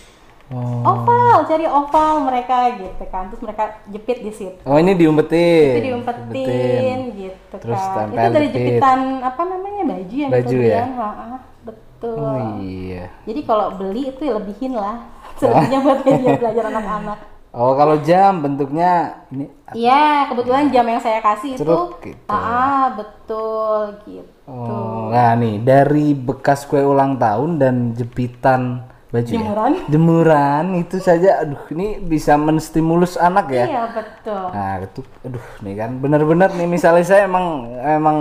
Oh. 0.50 0.82
Oval, 0.82 1.46
cari 1.46 1.66
oval 1.66 2.26
mereka 2.26 2.74
gitu 2.74 3.04
kan. 3.06 3.30
Terus 3.30 3.42
mereka 3.42 3.64
jepit 3.86 4.18
di 4.20 4.32
situ. 4.32 4.58
Oh 4.66 4.76
ini 4.76 4.98
diumpetin. 4.98 5.78
Itu 5.78 5.82
diumpetin 5.86 6.98
gitu 7.14 7.56
Terus 7.56 7.78
kan. 7.80 8.10
tempel, 8.10 8.18
Itu 8.18 8.30
dari 8.34 8.48
jepit. 8.48 8.58
jepitan 8.82 9.00
apa 9.22 9.42
namanya 9.46 9.84
baju 9.88 10.16
yang 10.16 10.32
Baju 10.32 10.48
kemudian, 10.50 10.74
ya? 10.90 10.98
ha-ha, 10.98 11.38
betul. 11.62 12.18
Oh 12.18 12.38
iya. 12.58 13.06
Jadi 13.24 13.40
kalau 13.44 13.68
beli 13.72 14.10
itu 14.10 14.22
ya 14.22 14.34
lebihin 14.36 14.74
lah. 14.74 14.98
Selebihnya 15.40 15.80
buat 15.80 16.00
media 16.02 16.32
belajar 16.36 16.64
anak-anak. 16.68 17.20
Oh, 17.50 17.74
kalau 17.74 17.98
jam 18.00 18.42
bentuknya 18.42 18.92
ini 19.30 19.50
Iya, 19.70 20.30
kebetulan 20.30 20.70
jam 20.70 20.86
yang 20.86 21.02
saya 21.02 21.18
kasih 21.18 21.58
itu 21.58 21.62
Ceruk 21.62 21.98
gitu. 22.02 22.30
ah 22.30 22.94
betul 22.94 24.02
gitu. 24.06 24.30
Oh, 24.46 25.10
nah 25.10 25.34
nih 25.34 25.58
dari 25.58 26.14
bekas 26.14 26.66
kue 26.66 26.82
ulang 26.82 27.18
tahun 27.18 27.58
dan 27.58 27.76
jepitan 27.94 28.89
baju 29.10 29.26
ya? 29.26 29.36
Jemuran. 29.42 29.74
Jemuran 29.90 30.66
itu 30.78 30.98
saja 31.02 31.42
aduh 31.42 31.64
ini 31.74 31.98
bisa 31.98 32.38
menstimulus 32.38 33.18
anak 33.18 33.50
ya. 33.50 33.66
Iya, 33.66 33.84
betul. 33.94 34.44
Nah, 34.54 34.74
itu 34.86 35.02
aduh 35.26 35.46
nih 35.66 35.76
kan 35.78 35.92
bener-bener 35.98 36.50
nih 36.54 36.68
misalnya 36.70 37.06
saya 37.06 37.26
emang 37.26 37.74
emang 37.82 38.18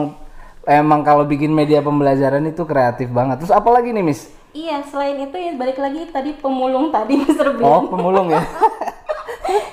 emang 0.68 1.00
kalau 1.00 1.25
bikin 1.25 1.52
media 1.52 1.80
pembelajaran 1.80 2.45
itu 2.45 2.62
kreatif 2.68 3.09
banget. 3.09 3.40
Terus 3.40 3.52
apa 3.57 3.68
lagi 3.73 3.92
nih, 3.92 4.04
Miss? 4.04 4.28
Iya, 4.52 4.85
selain 4.85 5.16
itu 5.21 5.37
ya 5.37 5.52
balik 5.57 5.80
lagi 5.80 6.09
tadi 6.09 6.37
pemulung 6.37 6.92
tadi 6.92 7.21
Mr. 7.21 7.57
Blin. 7.57 7.64
Oh, 7.64 7.88
pemulung 7.88 8.28
ya. 8.33 8.40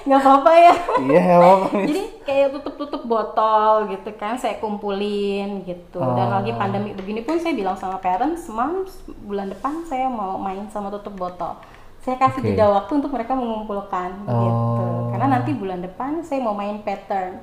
nggak 0.08 0.20
apa-apa 0.22 0.52
ya. 0.56 0.74
Iya, 1.04 1.20
nggak 1.22 1.40
apa-apa. 1.40 1.68
Jadi 1.86 2.04
kayak 2.24 2.48
tutup-tutup 2.56 3.02
botol 3.06 3.72
gitu 3.92 4.10
kan 4.16 4.40
saya 4.40 4.58
kumpulin 4.58 5.62
gitu. 5.64 6.00
Dan 6.00 6.28
Oh. 6.32 6.36
lagi 6.42 6.52
pandemi 6.56 6.96
begini 6.96 7.22
pun 7.22 7.38
saya 7.38 7.54
bilang 7.54 7.76
sama 7.76 8.00
parents, 8.00 8.48
"Moms, 8.48 9.04
bulan 9.24 9.52
depan 9.52 9.84
saya 9.86 10.08
mau 10.08 10.40
main 10.40 10.66
sama 10.72 10.88
tutup 10.90 11.14
botol." 11.16 11.60
Saya 12.02 12.22
kasih 12.22 12.42
Oke. 12.46 12.54
jeda 12.54 12.70
waktu 12.70 13.02
untuk 13.02 13.10
mereka 13.10 13.34
mengumpulkan 13.34 14.14
gitu. 14.30 14.84
Oh. 14.86 15.10
Karena 15.10 15.40
nanti 15.40 15.58
bulan 15.58 15.82
depan 15.82 16.22
saya 16.22 16.38
mau 16.40 16.54
main 16.54 16.80
pattern. 16.86 17.42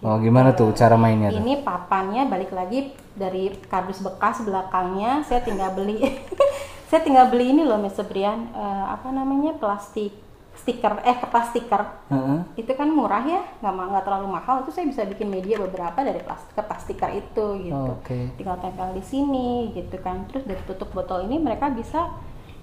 Oh, 0.00 0.16
gimana 0.16 0.56
tuh 0.56 0.72
cara 0.72 0.96
mainnya 0.96 1.28
tuh? 1.28 1.44
Ini 1.44 1.60
papannya 1.60 2.24
balik 2.26 2.50
lagi 2.50 2.90
dari 3.12 3.52
kardus 3.68 4.00
bekas 4.00 4.40
belakangnya 4.42 5.20
saya 5.22 5.44
tinggal 5.44 5.76
beli. 5.76 6.00
saya 6.90 7.04
tinggal 7.04 7.28
beli 7.28 7.52
ini 7.52 7.62
loh 7.62 7.76
Mr. 7.78 8.08
Brian, 8.08 8.48
eh, 8.50 8.84
apa 8.88 9.12
namanya? 9.12 9.54
plastik 9.60 10.10
stiker 10.56 11.00
eh 11.06 11.16
kertas 11.16 11.54
stiker. 11.54 11.82
Heeh. 12.12 12.38
itu 12.58 12.72
kan 12.74 12.90
murah 12.90 13.22
ya 13.24 13.40
nggak 13.62 13.72
nggak 13.72 14.04
terlalu 14.04 14.28
mahal. 14.28 14.62
Itu 14.66 14.70
saya 14.74 14.86
bisa 14.90 15.06
bikin 15.06 15.30
media 15.30 15.56
beberapa 15.56 15.98
dari 16.02 16.20
plastik 16.20 16.52
kertas 16.58 16.84
stiker 16.84 17.10
itu 17.14 17.46
gitu. 17.70 17.92
Oke. 17.96 18.34
tinggal 18.36 18.58
tempel 18.60 18.92
di 18.94 19.04
sini 19.04 19.72
gitu 19.72 19.96
kan. 20.02 20.28
Terus 20.28 20.44
dari 20.44 20.62
tutup 20.66 20.90
botol 20.92 21.24
ini 21.24 21.40
mereka 21.40 21.72
bisa 21.72 22.10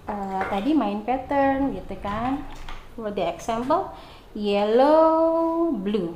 eh, 0.06 0.42
tadi 0.52 0.72
main 0.78 1.02
pattern 1.02 1.74
gitu 1.74 1.96
kan. 2.04 2.46
For 2.98 3.14
the 3.14 3.26
example 3.26 3.94
yellow 4.38 5.72
blue. 5.74 6.14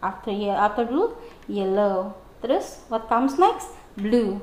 After 0.00 0.32
ye 0.32 0.52
after 0.52 0.84
blue 0.84 1.16
yellow. 1.48 2.16
Terus 2.40 2.84
what 2.88 3.08
comes 3.08 3.36
next? 3.36 3.72
Blue. 3.96 4.40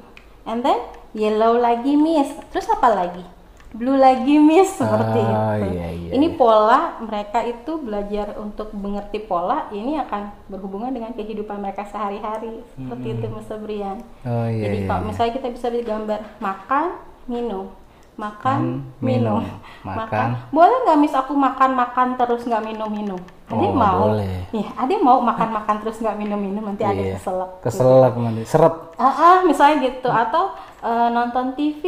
And 0.47 0.63
then 0.63 0.79
yellow 1.11 1.57
lagi 1.59 1.97
miss. 1.97 2.33
Terus 2.53 2.69
apa 2.71 2.93
lagi 2.93 3.36
blue 3.69 3.95
lagi 3.95 4.37
miss 4.37 4.73
seperti 4.73 5.19
Ah, 5.19 5.55
itu 5.55 5.67
iya, 5.69 5.87
iya, 5.91 6.09
ini 6.13 6.27
pola 6.31 6.95
mereka 6.97 7.43
itu 7.43 7.75
belajar 7.75 8.37
untuk 8.37 8.71
mengerti 8.71 9.19
pola 9.19 9.67
ini 9.69 9.99
akan 9.99 10.31
berhubungan 10.47 10.89
dengan 10.89 11.11
kehidupan 11.11 11.59
mereka 11.59 11.83
sehari-hari 11.83 12.63
seperti 12.73 13.07
itu 13.13 13.25
Mr. 13.27 13.57
Brian 13.57 13.99
Oh 14.23 14.47
iya 14.47 14.63
jadi 14.63 14.77
iya. 14.81 14.87
kalau 14.87 15.03
misalnya 15.03 15.33
kita 15.35 15.47
bisa 15.49 15.67
gambar 15.69 16.19
makan 16.37 16.85
minum 17.25 17.67
makan 18.15 18.59
Hmm, 18.81 18.81
minum. 18.97 19.45
minum 19.45 19.85
Makan. 19.85 20.49
boleh 20.49 20.77
nggak 20.83 20.97
mis 20.97 21.13
aku 21.13 21.31
makan 21.31 21.71
makan 21.71 22.07
terus 22.17 22.41
nggak 22.43 22.65
minum 22.65 22.89
minum 22.89 23.21
ada 23.47 23.61
Oh, 23.61 23.71
mau 23.71 24.11
boleh. 24.11 24.43
Iya, 24.51 24.69
ada 24.75 24.91
mau 24.97 25.21
makan 25.21 25.49
makan 25.53 25.75
terus 25.79 26.01
nggak 26.01 26.17
minum 26.17 26.35
minum 26.35 26.65
nanti 26.65 26.83
ada 26.83 26.97
Iya. 26.97 27.15
keselak 27.15 27.51
Keselak 27.61 28.13
nanti. 28.17 28.43
Seret. 28.43 28.75
Ah, 28.97 29.07
ah, 29.07 29.37
misalnya 29.41 29.87
gitu 29.87 30.09
atau 30.09 30.51
eh, 30.81 31.07
nonton 31.09 31.53
TV 31.53 31.83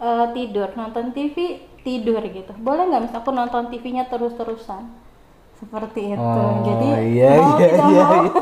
eh, 0.00 0.26
tidur 0.32 0.68
nonton 0.74 1.12
TV 1.12 1.36
tidur 1.80 2.20
gitu 2.22 2.52
boleh 2.56 2.84
nggak 2.86 3.02
mis 3.02 3.14
aku 3.14 3.30
nonton 3.30 3.68
TV-nya 3.68 4.04
terus 4.04 4.34
terusan 4.34 4.84
seperti 5.56 6.12
itu 6.12 6.20
Oh, 6.20 6.64
jadi 6.64 6.88
iya, 7.06 7.30
mau 7.36 7.56
iya, 7.56 7.68
tidak 7.68 7.88
iya, 7.88 8.04
mau 8.04 8.14
iya. 8.24 8.32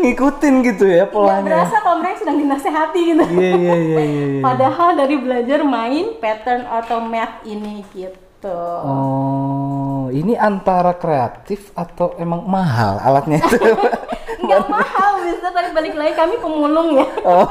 Ngikutin 0.00 0.54
gitu 0.64 0.84
ya 0.88 1.04
nggak 1.04 1.12
polanya. 1.12 1.44
berasa 1.44 1.76
kalau 1.78 1.96
mereka 2.00 2.16
sedang 2.24 2.38
dinasehati 2.38 3.00
gitu 3.04 3.24
Iya 3.28 3.52
iya 3.52 3.52
iya 3.52 3.74
iya. 3.76 4.00
iya. 4.00 4.40
Padahal 4.40 4.88
dari 4.96 5.16
belajar 5.20 5.60
main 5.60 6.16
pattern 6.16 6.64
atau 6.64 6.98
math 7.04 7.44
ini 7.44 7.84
gitu. 7.92 8.60
Oh, 8.80 10.08
ini 10.08 10.32
antara 10.34 10.96
kreatif 10.96 11.68
atau 11.76 12.16
emang 12.16 12.48
mahal 12.48 12.96
alatnya 12.98 13.38
itu? 13.38 13.58
Nggak 14.40 14.64
mahal, 14.66 15.12
bisa 15.22 15.48
tadi 15.48 15.70
balik 15.70 15.94
lagi 15.94 16.12
kami 16.12 16.34
pemulung 16.36 16.96
ya. 16.96 17.06
oh. 17.22 17.46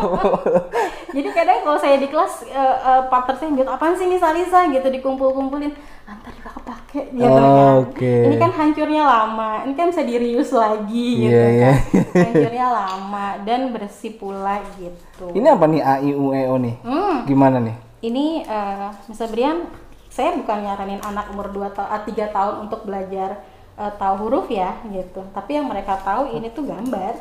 Jadi 1.15 1.29
kadang 1.29 1.61
kalau 1.61 1.77
saya 1.77 1.97
di 1.97 2.05
kelas 2.05 2.45
eh, 2.45 2.55
eh, 2.79 3.01
partner 3.07 3.35
saya 3.35 3.49
gitu, 3.51 3.65
apaan 3.65 3.93
sih 3.93 4.05
nih 4.05 4.17
Salisa 4.17 4.65
gitu 4.67 4.87
dikumpul-kumpulin, 4.89 5.73
antar 6.05 6.31
juga 6.33 6.49
kepake 6.53 7.01
gitu 7.11 7.25
Oh, 7.25 7.37
kan. 7.37 7.73
oke. 7.85 8.13
Ini 8.29 8.35
kan 8.37 8.51
hancurnya 8.51 9.03
lama, 9.03 9.51
ini 9.63 9.73
kan 9.73 9.89
bisa 9.89 10.01
di 10.01 10.15
reuse 10.15 10.53
lagi 10.53 11.07
gitu 11.23 11.33
Iya, 11.33 11.45
iya, 11.49 11.71
kan. 11.73 12.25
Hancurnya 12.29 12.67
lama 12.69 13.25
dan 13.41 13.61
bersih 13.69 14.13
pula 14.15 14.61
gitu. 14.77 15.33
Ini 15.33 15.47
apa 15.49 15.65
nih 15.65 15.81
A 15.81 15.93
I 15.99 16.11
U 16.13 16.29
E 16.29 16.41
O 16.45 16.57
nih? 16.57 16.75
Hmm. 16.81 17.25
Gimana 17.25 17.57
nih? 17.57 17.77
ini 17.99 18.47
eh 18.47 18.87
Mr. 19.11 19.27
Brian 19.27 19.67
saya 20.07 20.31
bukan 20.31 20.63
nyaranin 20.63 21.03
anak 21.03 21.27
umur 21.29 21.51
2 21.51 21.67
tahun 21.75 22.07
3 22.07 22.31
tahun 22.31 22.55
untuk 22.63 22.87
belajar 22.87 23.43
eh, 23.79 23.93
tahu 23.95 24.15
huruf 24.21 24.47
ya 24.47 24.75
gitu 24.85 25.23
tapi 25.31 25.55
yang 25.55 25.65
mereka 25.65 25.95
tahu 25.97 26.29
ini 26.29 26.51
tuh 26.51 26.63
gambar 26.63 27.15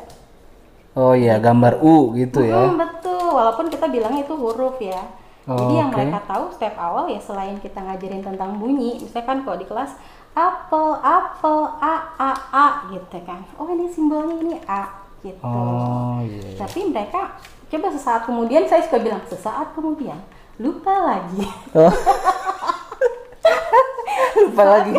Oh 0.93 1.13
iya, 1.13 1.37
gambar 1.37 1.79
U 1.79 2.11
gitu 2.11 2.41
ya. 2.41 2.65
Hmm, 2.65 2.75
betul 2.75 3.31
walaupun 3.31 3.69
kita 3.69 3.87
bilangnya 3.87 4.25
itu 4.25 4.35
huruf 4.35 4.75
ya 4.77 4.99
jadi 5.45 5.73
yang 5.79 5.89
Oh, 5.89 5.93
oke. 5.93 5.97
mereka 5.97 6.19
tahu 6.27 6.43
step 6.51 6.75
awal 6.75 7.05
ya 7.07 7.17
selain 7.17 7.57
kita 7.57 7.79
ngajarin 7.79 8.21
tentang 8.21 8.57
bunyi 8.57 8.99
misalkan 8.99 9.41
kalau 9.41 9.55
di 9.55 9.65
kelas 9.65 9.95
apel 10.31 10.93
apel 10.99 11.57
a 11.79 11.95
a 12.17 12.31
a 12.51 12.67
gitu 12.91 13.17
kan 13.23 13.41
oh 13.55 13.65
ini 13.65 13.87
simbolnya 13.87 14.35
ini 14.37 14.55
a 14.67 14.83
gitu 15.19 15.41
Oh 15.41 16.21
iya. 16.21 16.53
tapi 16.55 16.85
mereka 16.85 17.37
coba 17.65 17.87
sesaat 17.89 18.21
kemudian 18.25 18.65
saya 18.65 18.81
suka 18.81 18.97
bilang 18.97 19.21
sesaat 19.25 19.73
kemudian 19.73 20.19
lupa 20.57 20.91
lagi 20.91 21.45
Oh. 21.71 21.89
Lupa 24.39 24.63
lagi. 24.65 24.95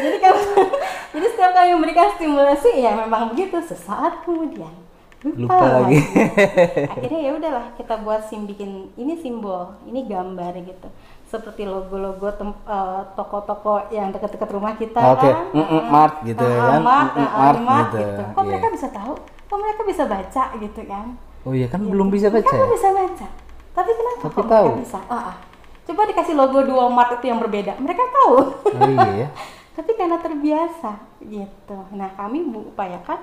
Jadi 0.00 0.16
kan 0.18 0.32
jadi 1.12 1.26
setiap 1.28 1.52
kali 1.52 1.68
memberikan 1.72 2.08
stimulasi 2.14 2.70
ya 2.76 2.96
memang 2.96 3.30
begitu 3.30 3.60
sesaat 3.60 4.22
kemudian 4.22 4.72
lupa, 5.20 5.52
Lupa 5.52 5.66
lagi. 5.84 6.00
akhirnya 6.96 7.20
ya 7.20 7.32
udahlah 7.34 7.66
kita 7.76 7.94
buat 8.00 8.24
sim 8.24 8.44
bikin 8.44 8.88
ini 8.94 9.14
simbol 9.14 9.76
ini 9.84 10.04
gambar 10.04 10.56
gitu 10.58 10.88
seperti 11.26 11.62
logo-logo 11.62 12.26
eh, 12.26 13.00
toko-toko 13.14 13.86
yang 13.88 14.10
dekat-dekat 14.10 14.48
rumah 14.48 14.74
kita 14.74 14.98
Oke, 15.10 15.28
kan 15.28 15.52
mm, 15.52 15.60
mm, 15.62 15.82
Mart 15.86 16.14
gitu 16.24 16.42
Ah, 16.42 16.56
kan? 16.66 16.80
Mart, 16.80 17.10
Mm, 17.12 17.20
mm, 17.20 17.30
Mart 17.62 17.88
gitu. 17.92 17.98
gitu. 18.00 18.22
kok 18.24 18.40
Iya. 18.40 18.48
mereka 18.48 18.66
bisa 18.72 18.86
tahu 18.88 19.12
kok 19.20 19.58
mereka 19.58 19.82
bisa 19.84 20.02
baca 20.04 20.44
gitu 20.56 20.80
kan 20.84 21.06
Oh 21.40 21.52
iya 21.52 21.66
kan 21.66 21.80
belum 21.82 22.08
bisa 22.08 22.28
baca 22.28 22.40
mereka 22.42 22.56
ya? 22.58 22.72
bisa 22.72 22.88
baca 22.90 23.26
tapi 23.70 23.90
kenapa 23.92 24.20
Tapi 24.20 24.34
kok 24.34 24.46
tahu. 24.48 24.66
mereka 24.66 24.82
bisa 24.82 24.98
Ah, 25.06 25.22
ah. 25.26 25.36
coba 25.82 26.00
dikasih 26.06 26.34
logo 26.34 26.58
dua 26.62 26.84
Mart 26.88 27.10
itu 27.14 27.26
yang 27.26 27.38
berbeda 27.38 27.72
mereka 27.76 28.02
tahu 28.10 28.34
Oh 28.72 28.88
iya 28.88 29.12
ya. 29.18 29.30
tapi 29.74 29.94
karena 29.94 30.18
terbiasa 30.18 30.98
gitu. 31.22 31.78
Nah 31.94 32.10
kami 32.18 32.42
upayakan 32.50 33.20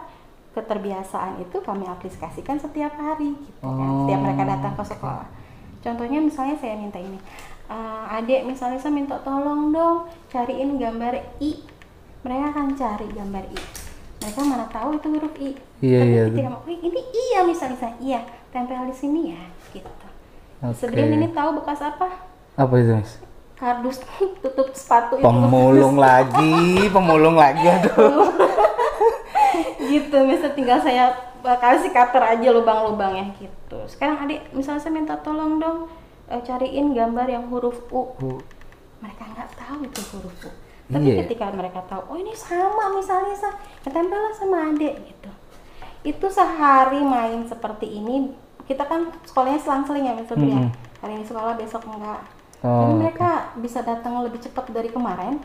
keterbiasaan 0.58 1.38
itu 1.44 1.58
kami 1.62 1.86
aplikasikan 1.86 2.58
setiap 2.58 2.98
hari 2.98 3.38
gitu 3.38 3.62
kan. 3.62 3.90
Oh, 3.94 4.06
setiap 4.06 4.20
mereka 4.26 4.44
datang 4.48 4.74
ke 4.74 4.84
sekolah. 4.90 5.28
Contohnya 5.86 6.20
misalnya 6.24 6.58
saya 6.58 6.74
minta 6.74 6.98
ini 6.98 7.20
"Eh, 7.70 8.16
adik 8.18 8.48
misalnya 8.48 8.80
saya 8.82 8.96
minta 8.96 9.20
tolong 9.22 9.70
dong 9.70 10.10
cariin 10.34 10.82
gambar 10.82 11.20
i. 11.44 11.62
Mereka 12.26 12.46
akan 12.56 12.68
cari 12.74 13.08
gambar 13.14 13.44
i. 13.54 13.60
Mereka 14.18 14.40
mana 14.42 14.66
tahu 14.72 14.98
itu 14.98 15.08
huruf 15.14 15.36
i. 15.38 15.52
Iya, 15.84 16.00
tapi 16.02 16.10
iya. 16.10 16.24
ketika 16.32 16.50
mau 16.50 16.62
"Wih, 16.66 16.80
ini 16.82 17.02
i 17.06 17.24
ya 17.38 17.42
misalnya. 17.46 17.78
Saya 17.78 17.94
iya 18.02 18.20
tempel 18.50 18.90
di 18.90 18.96
sini 18.98 19.22
ya 19.38 19.44
gitu. 19.76 20.08
Oke. 20.58 20.74
sebenarnya 20.74 21.22
ini 21.22 21.30
tahu 21.38 21.62
bekas 21.62 21.86
apa? 21.86 22.10
Apa 22.58 22.74
itu 22.82 22.98
mas? 22.98 23.22
Kardus 23.58 23.98
tutup 24.42 24.70
sepatu 24.78 25.18
itu. 25.18 25.26
Pemulung 25.26 25.98
lagi, 25.98 26.56
pemulung 26.96 27.36
lagi 27.36 27.66
aduh. 27.66 28.30
gitu 29.92 30.18
misal 30.26 30.52
tinggal 30.54 30.80
saya 30.84 31.14
kasih 31.42 31.90
cutter 31.96 32.22
aja 32.22 32.50
lubang-lubangnya 32.54 33.34
gitu. 33.40 33.80
Sekarang 33.90 34.22
adik 34.26 34.46
misalnya 34.54 34.82
saya 34.84 34.94
minta 34.94 35.16
tolong 35.20 35.58
dong 35.58 35.88
eh, 36.28 36.42
cariin 36.44 36.94
gambar 36.94 37.28
yang 37.28 37.46
huruf 37.50 37.82
U. 37.90 38.14
Mereka 39.00 39.24
nggak 39.26 39.50
tahu 39.56 39.86
itu 39.86 40.02
huruf 40.16 40.38
U. 40.46 40.52
Tapi 40.88 41.04
Iya. 41.04 41.28
ketika 41.28 41.52
mereka 41.52 41.84
tahu 41.88 42.16
oh 42.16 42.18
ini 42.20 42.32
sama 42.36 42.96
misalnya 42.96 43.36
sa. 43.36 43.52
Ya 43.84 43.90
tempellah 43.92 44.34
sama 44.36 44.72
adik 44.72 44.96
gitu. 45.04 45.32
Itu 46.04 46.28
sehari 46.32 47.00
main 47.04 47.44
seperti 47.48 47.90
ini 48.00 48.32
kita 48.68 48.84
kan 48.84 49.08
sekolahnya 49.24 49.60
selang-seling 49.64 50.04
ya 50.04 50.14
misalnya 50.14 50.48
ya. 50.52 50.60
Mm-mm. 50.60 50.72
hari 51.00 51.14
ini 51.16 51.24
sekolah 51.24 51.56
besok 51.56 51.88
enggak 51.88 52.20
Oh, 52.60 52.70
tapi 52.84 52.94
mereka 52.98 53.30
bisa 53.56 53.80
datang 53.82 54.18
lebih 54.22 54.42
cepat 54.42 54.70
dari 54.70 54.90
kemarin 54.90 55.38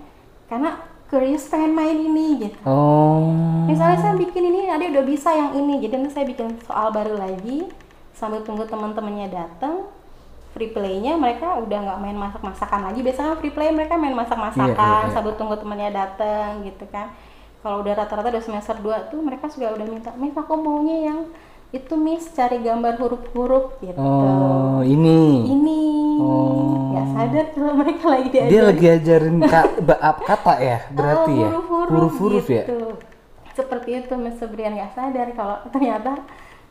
karena 0.46 0.80
curious 1.06 1.44
pengen 1.46 1.72
main 1.72 1.92
ini 1.92 2.48
gitu 2.48 2.56
Oh. 2.64 3.20
Misalnya 3.68 4.00
saya 4.00 4.14
bikin 4.16 4.42
ini, 4.42 4.64
ada 4.66 4.80
udah 4.82 5.04
bisa 5.04 5.28
yang 5.28 5.52
ini, 5.52 5.76
jadi 5.78 6.00
nanti 6.00 6.12
saya 6.12 6.24
bikin 6.24 6.56
soal 6.64 6.88
baru 6.88 7.14
lagi 7.14 7.68
sambil 8.12 8.40
tunggu 8.42 8.64
teman-temannya 8.64 9.28
datang. 9.28 9.88
free 10.52 10.68
playnya 10.68 11.16
mereka 11.16 11.56
udah 11.56 11.78
nggak 11.80 11.96
main 11.96 12.12
masak-masakan 12.12 12.84
lagi 12.84 13.00
biasanya 13.00 13.40
free 13.40 13.48
play 13.48 13.72
mereka 13.72 13.96
main 13.96 14.12
masak-masakan 14.12 14.68
Iya, 14.68 15.00
iya, 15.00 15.08
iya. 15.08 15.14
sambil 15.16 15.32
tunggu 15.32 15.56
temannya 15.56 15.88
datang 15.88 16.60
gitu 16.60 16.84
kan 16.92 17.08
kalau 17.64 17.80
udah 17.80 17.96
rata-rata 17.96 18.28
udah 18.28 18.44
semester 18.44 18.76
2 18.76 19.08
tuh 19.08 19.24
mereka 19.24 19.48
juga 19.48 19.72
udah 19.72 19.86
minta 19.88 20.12
miss 20.12 20.36
aku 20.36 20.52
maunya 20.52 21.08
yang 21.08 21.18
itu 21.72 21.94
miss 21.96 22.28
cari 22.30 22.60
gambar 22.60 23.00
huruf-huruf 23.00 23.80
gitu 23.80 23.96
Oh, 23.96 24.84
ini. 24.84 25.48
ini 25.48 25.80
Oh. 26.20 26.92
nggak 26.92 27.06
sadar 27.10 27.46
kalau 27.50 27.72
mereka 27.80 28.04
lagi 28.06 28.28
diajarin 28.28 28.52
Dia 28.52 28.62
lagi 28.62 28.86
ajarin 28.86 29.36
ka- 29.42 29.72
kata 30.22 30.54
ya, 30.60 30.78
berarti 30.96 31.32
Oh, 31.32 31.40
ya. 31.40 31.48
huruf-huruf 31.88 32.46
ya. 32.46 32.64
gitu. 32.64 32.92
Seperti 33.52 33.90
itu 33.98 34.14
Miss 34.14 34.36
Febrian 34.36 34.72
nggak 34.72 34.92
sadar 34.92 35.28
kalau 35.32 35.56
ternyata 35.68 36.20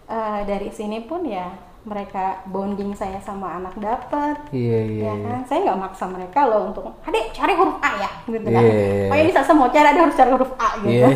eh, 0.05 0.39
dari 0.46 0.70
sini 0.70 1.01
pun 1.01 1.25
ya 1.25 1.50
mereka 1.81 2.45
bonding 2.45 2.93
saya 2.93 3.17
sama 3.25 3.57
anak 3.57 3.73
dapat. 3.81 4.38
Iya, 4.53 4.79
iya. 4.85 5.03
Ya 5.09 5.13
kan, 5.17 5.39
saya 5.50 5.59
nggak 5.65 5.81
maksa 5.81 6.05
mereka 6.05 6.39
loh 6.45 6.69
untuk, 6.69 6.85
adek 7.01 7.33
cari 7.33 7.53
huruf 7.57 7.77
A 7.81 7.91
ya, 7.97 8.11
gitu 8.29 8.47
kan. 8.53 8.61
Iya. 8.61 9.09
Oh 9.09 9.17
ini 9.17 9.31
saya 9.33 9.53
mau 9.57 9.69
cari, 9.73 9.88
ada 9.89 10.00
harus 10.05 10.17
cari 10.17 10.29
huruf 10.29 10.53
A 10.61 10.69
gitu. 10.77 10.93
Iya. 10.93 11.07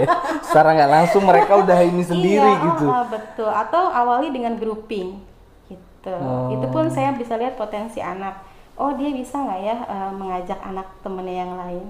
Secara 0.48 0.68
nggak 0.72 0.92
langsung 0.96 1.22
mereka 1.28 1.52
udah 1.60 1.78
ini 1.84 2.02
sendiri 2.08 2.40
iya, 2.40 2.64
gitu. 2.72 2.84
oh, 2.88 2.96
oh, 2.96 3.04
betul. 3.12 3.50
Atau 3.52 3.82
awali 3.92 4.32
dengan 4.32 4.56
grouping, 4.56 5.20
gitu. 5.68 6.16
Oh. 6.16 6.48
Itu 6.56 6.66
pun 6.72 6.88
saya 6.88 7.12
bisa 7.12 7.36
lihat 7.36 7.60
potensi 7.60 8.00
anak. 8.00 8.40
Oh 8.80 8.96
dia 8.96 9.12
bisa 9.12 9.38
nggak 9.38 9.60
ya 9.60 9.76
eh, 9.86 10.10
mengajak 10.16 10.58
anak 10.64 10.88
temennya 11.04 11.46
yang 11.46 11.54
lain 11.54 11.86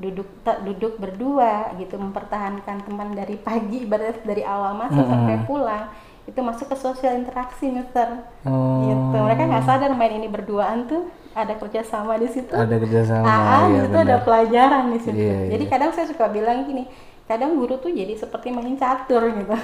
duduk 0.00 0.28
duduk 0.64 0.96
berdua 0.96 1.76
gitu 1.76 1.98
mempertahankan 1.98 2.86
teman 2.88 3.12
dari 3.12 3.36
pagi 3.36 3.84
ibarat 3.84 4.22
dari 4.22 4.40
awal 4.46 4.72
masuk 4.78 5.02
sampai 5.02 5.42
pulang 5.44 5.90
itu 6.30 6.40
masuk 6.40 6.66
ke 6.66 6.76
sosial 6.76 7.12
interaksi 7.16 7.66
mister 7.66 8.22
Oh. 8.40 8.86
gitu 8.86 9.16
mereka 9.18 9.42
nggak 9.44 9.64
sadar 9.64 9.90
main 9.92 10.14
ini 10.14 10.26
berduaan 10.26 10.86
tuh 10.86 11.10
ada 11.30 11.54
kerjasama 11.54 12.16
di 12.16 12.26
situ 12.26 12.50
Ada 12.50 12.74
kerjasama. 12.76 13.22
Ah, 13.22 13.38
iya, 13.64 13.66
di 13.68 13.78
situ 13.84 13.96
ada 13.96 14.16
benar. 14.16 14.24
pelajaran 14.24 14.84
di 14.88 14.98
situ. 14.98 15.14
Iya, 15.16 15.38
Jadi 15.48 15.64
iya. 15.64 15.70
kadang 15.70 15.90
saya 15.90 16.06
suka 16.06 16.26
bilang 16.26 16.64
gini, 16.64 16.90
kadang 17.24 17.54
guru 17.54 17.78
tuh 17.78 17.86
jadi 17.88 18.14
seperti 18.14 18.50
main 18.50 18.74
catur 18.74 19.30
gitu. 19.30 19.54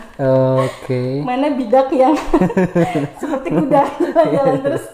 Oke. 0.62 1.02
Mana 1.26 1.50
bidak 1.50 1.90
yang 1.90 2.14
seperti 3.20 3.48
kuda 3.50 3.82
jalan 4.06 4.56
terus. 4.60 4.86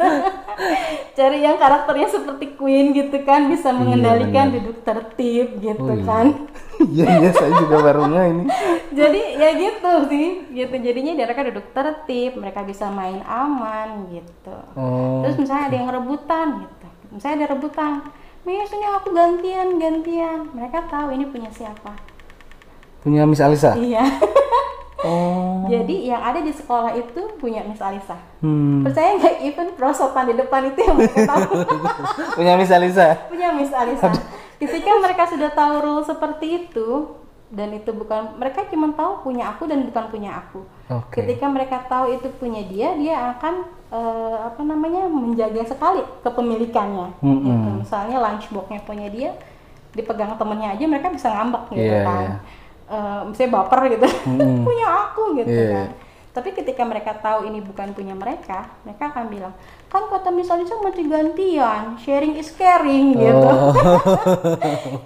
Cari 1.13 1.39
yang 1.41 1.57
karakternya 1.57 2.09
seperti 2.09 2.57
Queen 2.57 2.93
gitu 2.93 3.21
kan, 3.21 3.47
bisa 3.47 3.69
mengendalikan 3.71 4.49
duduk 4.51 4.81
tertib 4.81 5.61
gitu 5.61 5.77
Oh, 5.83 5.93
iya. 5.93 6.05
kan. 6.07 6.27
Iya, 6.81 7.07
iya, 7.21 7.31
saya 7.37 7.53
juga 7.61 7.77
baru 7.85 8.09
nggak 8.09 8.27
ini. 8.33 8.45
Jadi 8.93 9.23
ya 9.37 9.51
gitu 9.57 9.93
sih, 10.09 10.29
gitu. 10.53 10.75
Jadinya 10.81 11.13
mereka 11.15 11.45
duduk 11.47 11.67
tertib, 11.77 12.41
mereka 12.41 12.65
bisa 12.65 12.89
main 12.89 13.21
aman 13.25 14.09
gitu. 14.13 14.57
Oh. 14.77 15.21
Terus 15.25 15.37
misalnya 15.41 15.65
ada 15.69 15.77
yang 15.77 15.91
rebutan 15.93 16.49
gitu. 16.65 16.89
Misalnya 17.13 17.37
ada 17.45 17.49
rebutan. 17.55 17.93
Miss 18.43 18.75
ini 18.75 18.87
aku 18.91 19.15
gantian, 19.15 19.79
gantian. 19.79 20.51
Mereka 20.51 20.91
tahu 20.91 21.15
ini 21.15 21.31
punya 21.31 21.53
siapa. 21.55 21.95
Punya 23.07 23.23
Miss 23.23 23.43
Alisa? 23.43 23.79
Iya. 23.79 24.03
Oh. 25.03 25.67
Jadi 25.67 26.07
yang 26.07 26.23
ada 26.23 26.39
di 26.39 26.51
sekolah 26.51 26.95
itu 26.95 27.21
punya 27.37 27.63
Miss 27.63 27.79
Alisa. 27.79 28.15
Hmm. 28.39 28.83
Percaya 28.83 29.19
nggak 29.19 29.37
even 29.43 29.69
prosotan 29.75 30.31
di 30.31 30.35
depan 30.35 30.67
itu 30.67 30.79
yang 30.79 30.95
mereka 30.95 31.27
tahu 31.27 31.43
Punya 32.39 32.55
Miss 32.55 32.71
Alisa? 32.71 33.07
punya 33.27 33.49
Miss 33.51 33.71
Alisa. 33.71 34.11
Ketika 34.57 34.91
mereka 34.97 35.27
sudah 35.27 35.51
tahu 35.51 35.73
rule 35.81 36.03
seperti 36.03 36.47
itu 36.65 37.19
dan 37.51 37.69
itu 37.71 37.91
bukan 37.91 38.39
mereka 38.39 38.65
cuma 38.65 38.95
tahu 38.95 39.27
punya 39.27 39.51
aku 39.51 39.67
dan 39.67 39.85
bukan 39.85 40.05
punya 40.09 40.41
aku. 40.41 40.63
Oke. 40.89 41.21
Ketika 41.21 41.47
mereka 41.47 41.83
tahu 41.85 42.15
itu 42.15 42.31
punya 42.39 42.63
dia, 42.65 42.95
dia 42.97 43.37
akan 43.37 43.55
eh, 43.91 44.37
apa 44.41 44.63
namanya 44.63 45.05
menjaga 45.05 45.67
sekali 45.67 46.01
kepemilikannya. 46.23 47.19
Mm-mm. 47.21 47.43
Gitu. 47.45 47.69
Misalnya 47.85 48.17
lunchboxnya 48.23 48.81
punya 48.87 49.11
dia, 49.13 49.31
dipegang 49.93 50.39
temennya 50.39 50.73
aja 50.73 50.85
mereka 50.89 51.13
bisa 51.13 51.29
ngambek 51.29 51.77
gitu 51.77 51.93
Iya, 51.93 52.01
kan. 52.07 52.23
iya. 52.25 52.37
Eh, 52.93 53.21
misalnya 53.25 53.51
baper 53.57 53.81
gitu, 53.89 54.05
Mm-mm. 54.29 54.63
punya 54.69 54.87
aku 55.09 55.23
gitu 55.41 55.49
Iya, 55.49 55.69
kan. 55.73 55.89
Tapi 56.33 56.49
ketika 56.53 56.85
mereka 56.85 57.13
tahu 57.17 57.45
ini 57.45 57.61
bukan 57.61 57.93
punya 57.93 58.13
mereka, 58.13 58.69
mereka 58.85 59.13
akan 59.13 59.29
bilang, 59.29 59.53
kan 59.89 60.09
kata 60.09 60.29
misalnya 60.29 60.65
mesti 60.69 61.05
gantian, 61.05 61.97
sharing 61.97 62.37
is 62.37 62.53
caring 62.53 63.17
gitu. 63.17 63.49
Oh. 63.53 63.73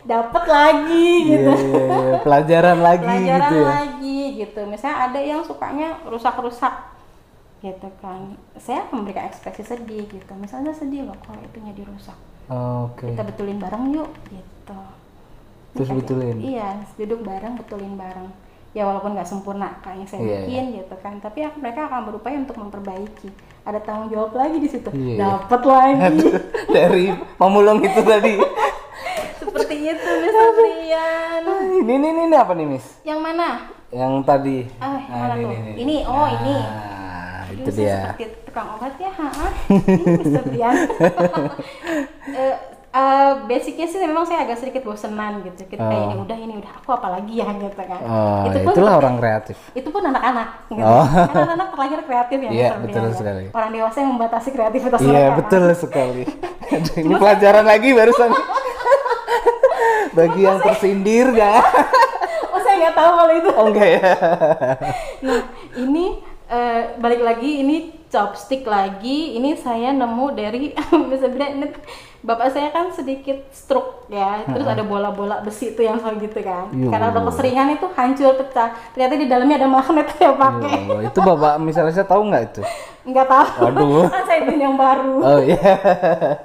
Dapat 0.03 0.45
lagi 0.47 1.07
Iya, 1.27 1.31
gitu. 1.31 1.51
iya, 1.51 1.83
iya. 1.83 2.19
Pelajaran 2.23 2.79
lagi 2.79 3.07
Pelajaran 3.07 3.43
gitu 3.43 3.55
ya. 3.55 3.67
lagi 3.67 4.19
gitu. 4.39 4.61
Misalnya 4.67 4.99
ada 5.07 5.21
yang 5.23 5.41
sukanya 5.43 5.89
rusak-rusak 6.07 6.75
gitu 7.59 7.89
kan. 7.99 8.35
Saya 8.59 8.87
akan 8.87 9.03
memberikan 9.03 9.27
ekspresi 9.27 9.63
sedih 9.63 10.07
gitu. 10.07 10.33
Misalnya 10.39 10.71
sedih 10.71 11.07
loh 11.07 11.19
kalau 11.23 11.39
itunya 11.43 11.71
dirusak. 11.71 12.15
Oke. 12.47 13.11
Kita 13.11 13.23
betulin 13.23 13.59
bareng 13.59 13.95
yuk 13.95 14.11
gitu. 14.31 14.79
Terus 15.77 15.91
betulin? 15.93 16.37
Iya, 16.39 16.69
duduk 16.95 17.21
bareng 17.23 17.55
betulin 17.55 17.95
bareng. 17.95 18.29
Ya 18.73 18.85
walaupun 18.85 19.13
nggak 19.13 19.25
sempurna 19.25 19.81
kayak 19.81 19.97
yang 19.97 20.07
saya 20.07 20.21
Iya, 20.21 20.39
bikin 20.43 20.65
gitu 20.75 20.95
kan, 20.99 21.15
tapi 21.17 21.41
ak- 21.41 21.57
mereka 21.57 21.87
akan 21.87 22.01
berupaya 22.07 22.37
untuk 22.37 22.57
memperbaiki. 22.57 23.29
Ada 23.63 23.81
tanggung 23.81 24.09
jawab 24.11 24.33
lagi 24.33 24.57
di 24.59 24.69
situ. 24.69 24.89
Iya. 24.91 25.17
Dapat 25.19 25.63
lagi. 25.63 26.27
Dari 26.75 27.05
pemulung 27.35 27.81
itu 27.81 28.01
tadi. 28.01 28.37
Seperti 29.41 29.77
itu 29.83 30.11
Miss 30.19 30.37
Adrian. 30.37 31.43
ini, 31.79 31.95
ini, 31.95 32.07
ini, 32.07 32.23
ini 32.27 32.37
apa 32.37 32.53
nih, 32.53 32.67
Miss? 32.67 32.87
Yang 33.01 33.21
mana? 33.23 33.49
Yang 33.89 34.13
tadi. 34.23 34.59
Ah, 34.77 34.99
yang 34.99 35.09
Nah, 35.09 35.21
mana 35.23 35.35
ini, 35.35 35.43
tuh? 35.43 35.51
ini, 35.51 35.61
ini. 35.63 35.81
Ini, 35.81 35.97
oh 36.05 36.27
ini. 36.29 36.57
Nah, 36.59 37.43
itu 37.49 37.71
dia. 37.73 37.97
seperti 38.13 38.25
tukang 38.45 38.69
obat 38.77 38.95
ya, 38.99 39.11
ha? 39.11 39.29
Ini 39.73 40.03
Mr. 40.21 40.43
Brian. 40.45 40.75
Eh, 42.29 42.55
eh, 42.97 43.31
basicnya 43.45 43.85
sih 43.85 44.01
memang 44.01 44.25
saya 44.25 44.43
agak 44.43 44.57
sedikit 44.57 44.83
bosenan 44.83 45.45
gitu. 45.45 45.69
Kita 45.69 45.85
kayak 45.85 46.05
ini 46.07 46.17
udah 46.17 46.39
ini 46.39 46.55
udah 46.57 46.73
aku 46.81 46.91
apa 46.91 47.09
lagi 47.13 47.35
ya 47.37 47.49
gitu 47.53 47.77
kan. 47.77 48.01
Oh, 48.03 48.49
itu 48.49 48.59
pun 48.65 48.73
itulah 48.73 48.95
orang 48.97 49.15
kreatif. 49.17 49.57
itu 49.73 49.89
pun 49.89 50.03
anak-anak 50.03 50.49
gitu. 50.67 50.81
Oh. 50.81 51.05
Anak-anak 51.37 51.69
terlahir 51.71 52.01
kreatif 52.03 52.39
ya 52.41 52.51
Iya, 52.51 52.71
betul 52.81 53.05
ya. 53.05 53.13
sekali. 53.13 53.45
Orang 53.53 53.71
dewasa 53.71 53.97
yang 54.01 54.11
membatasi 54.17 54.49
kreativitas 54.51 54.99
Iya, 54.99 55.07
mereka. 55.07 55.29
kan. 55.29 55.37
betul 55.37 55.65
sekali. 55.77 56.23
Ini 57.05 57.15
pelajaran 57.15 57.65
lagi 57.65 57.89
barusan. 57.93 58.31
Bagi 60.17 60.41
yang 60.43 60.59
tersindir 60.59 61.29
jangan. 61.31 61.65
Oh, 62.49 62.61
saya 62.61 62.75
nggak 62.81 62.95
tahu 62.97 63.11
kalau 63.13 63.33
itu. 63.35 63.51
Oh 63.53 63.67
enggak 63.69 63.89
ya. 63.93 64.13
Nah, 65.21 65.41
ini 65.77 66.05
eh, 66.47 66.83
balik 66.97 67.21
lagi 67.21 67.51
ini 67.61 67.77
chopstick 68.11 68.67
lagi. 68.67 69.37
Ini 69.39 69.57
saya 69.59 69.93
nemu 69.93 70.27
dari 70.35 70.73
ini 71.57 71.69
bapak 72.27 72.51
saya 72.51 72.75
kan 72.75 72.91
sedikit 72.91 73.47
stroke 73.55 74.11
ya. 74.11 74.43
Terus 74.47 74.67
ada 74.67 74.83
bola-bola 74.83 75.43
besi 75.43 75.75
itu 75.75 75.83
yang 75.85 76.03
selalu 76.03 76.31
gitu 76.31 76.43
kan. 76.43 76.71
Iya. 76.75 76.91
Karena 76.91 77.07
udah 77.15 77.23
keseringan 77.31 77.69
itu 77.79 77.87
hancur 77.95 78.33
pecah. 78.39 78.71
Ternyata 78.95 79.15
di 79.15 79.27
dalamnya 79.31 79.57
ada 79.63 79.69
magnet 79.71 80.09
yang 80.19 80.37
pakai. 80.37 80.79
Oh, 80.91 81.01
itu 81.03 81.19
Bapak 81.23 81.53
misalnya 81.63 81.93
saya 81.95 82.07
tahu 82.09 82.27
nggak 82.33 82.45
itu? 82.53 82.63
Nggak 83.07 83.27
tahu. 83.27 83.49
Waduh. 83.65 84.05
kan 84.15 84.25
saya 84.27 84.41
beli 84.43 84.59
yang 84.61 84.75
baru. 84.75 85.15
Oh 85.23 85.39
iya. 85.41 85.73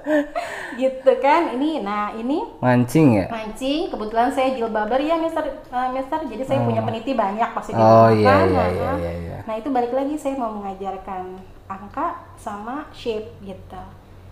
Gitu 0.81 1.11
kan. 1.17 1.51
Ini 1.53 1.81
nah 1.81 2.13
ini 2.13 2.41
Mancing 2.57 3.07
ya? 3.17 3.25
mancing 3.27 3.89
kebetulan 3.89 4.29
saya 4.29 4.53
jilbaber 4.53 5.01
ya 5.01 5.17
Mister 5.17 5.43
eh, 5.43 5.89
Mister 5.91 6.19
jadi 6.23 6.43
saya 6.43 6.59
punya 6.61 6.81
peniti 6.81 7.11
banyak 7.11 7.49
pasti 7.51 7.73
Oh, 7.73 8.07
iya, 8.09 8.25
kan. 8.29 8.45
iya, 8.47 8.61
Nah, 8.61 8.69
iya, 8.71 8.91
iya, 8.95 9.11
iya. 9.17 9.37
nah 9.43 9.53
itu 9.57 9.67
balik 9.67 9.91
lagi 9.91 10.15
saya 10.15 10.37
mau 10.37 10.53
mengajarkan 10.53 11.37
angka 11.65 12.07
sama 12.35 12.85
shape 12.91 13.33
gitu 13.41 13.81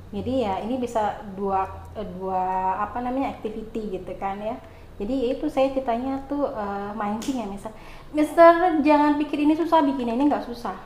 jadi 0.10 0.34
ya 0.40 0.54
ini 0.62 0.78
bisa 0.78 1.22
dua 1.34 1.66
eh, 1.94 2.06
dua 2.18 2.42
apa 2.80 3.02
namanya 3.02 3.34
activity 3.34 3.96
gitu 3.96 4.12
kan 4.16 4.38
ya 4.38 4.58
jadi 4.98 5.14
ya 5.16 5.28
itu 5.36 5.46
saya 5.48 5.70
ceritanya 5.70 6.24
tuh 6.26 6.50
eh, 6.50 6.92
mancing 6.94 7.42
ya 7.42 7.48
Mister 7.48 7.72
Mister 8.12 8.52
jangan 8.80 9.18
pikir 9.18 9.38
ini 9.40 9.54
susah 9.54 9.82
bikin 9.84 10.08
ini 10.10 10.24
nggak 10.26 10.46
susah 10.46 10.78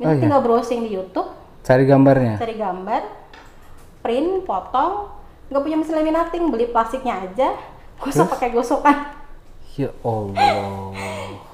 Mister 0.00 0.08
Oh, 0.08 0.16
iya. 0.16 0.22
tinggal 0.24 0.40
browsing 0.40 0.80
di 0.88 0.96
YouTube. 0.96 1.28
Cari 1.60 1.84
gambarnya. 1.84 2.40
cari 2.40 2.56
gambar 2.56 3.02
print 4.00 4.48
potong. 4.48 5.12
Nggak 5.52 5.60
punya 5.60 5.76
mesin 5.76 5.94
laminating 5.94 6.42
beli 6.48 6.66
plastiknya 6.72 7.20
aja. 7.20 7.52
Gosok 8.00 8.32
pakai 8.32 8.48
gosokan. 8.50 8.96
Ya 9.76 9.92
Allah. 10.02 10.92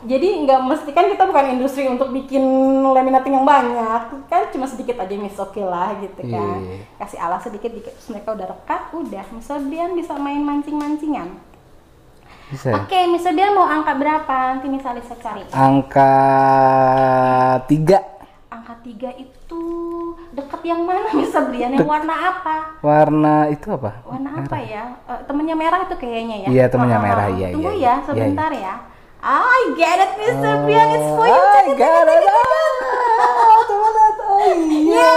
jadi 0.06 0.46
nggak 0.46 0.60
mesti 0.62 0.90
kan 0.94 1.10
kita 1.10 1.26
bukan 1.26 1.58
industri 1.58 1.84
untuk 1.84 2.14
bikin 2.14 2.40
laminating 2.86 3.34
yang 3.34 3.42
banyak. 3.42 4.02
Kan 4.30 4.46
cuma 4.54 4.64
sedikit 4.64 4.96
aja 4.96 5.14
mis 5.18 5.34
oke 5.36 5.58
lah 5.58 5.98
gitu 5.98 6.22
kan. 6.22 6.58
Iya. 6.62 6.86
kasih 7.02 7.18
alas 7.18 7.42
sedikit 7.42 7.74
dikit. 7.74 7.92
Terus 7.92 8.08
mereka 8.14 8.32
udah 8.32 8.46
rekat 8.46 8.82
udah. 8.94 9.24
Misal 9.34 9.58
Bian 9.66 9.98
bisa 9.98 10.14
main 10.16 10.38
mancing 10.38 10.78
mancingan 10.78 11.34
Bisa. 12.46 12.70
oke 12.78 12.98
misal 13.10 13.34
Bian 13.34 13.52
mau 13.52 13.66
angka 13.66 13.92
berapa? 13.98 14.36
Nanti 14.54 14.66
misalnya 14.70 15.02
saya 15.02 15.18
cari. 15.18 15.42
Angka 15.50 16.14
tiga 17.66 17.98
tiga 18.86 19.10
itu 19.18 19.64
deket 20.30 20.60
yang 20.62 20.86
mana 20.86 21.10
bisa 21.18 21.42
belian 21.50 21.74
yang 21.74 21.90
warna 21.90 22.14
apa 22.14 22.78
warna 22.78 23.50
itu 23.50 23.66
apa 23.74 23.98
warna 24.06 24.30
merah. 24.30 24.46
apa 24.46 24.56
ya 24.62 24.84
uh, 25.10 25.20
temennya 25.26 25.56
merah 25.58 25.80
itu 25.82 25.94
kayaknya 25.98 26.46
ya 26.46 26.48
iya 26.54 26.64
temennya 26.70 26.98
oh, 27.02 27.04
merah 27.04 27.26
iya 27.34 27.46
tunggu 27.50 27.74
iya, 27.74 27.98
ya 27.98 28.04
sebentar 28.06 28.50
iya, 28.54 28.62
iya. 28.62 28.70
iya. 28.70 28.74
ya 28.78 28.94
Oh, 29.26 29.42
I 29.42 29.74
get 29.74 29.98
it, 29.98 30.12
Mr. 30.22 30.38
Uh, 30.38 30.54
oh, 30.54 30.58
Brian. 30.62 30.86
It's 30.94 31.08
for 31.18 31.26
you. 31.26 31.34
I 31.34 31.74
get 31.74 32.06
it. 32.06 32.22
Oh, 33.26 33.58
teman 33.66 33.92
Oh, 34.22 34.54
iya. 34.54 35.10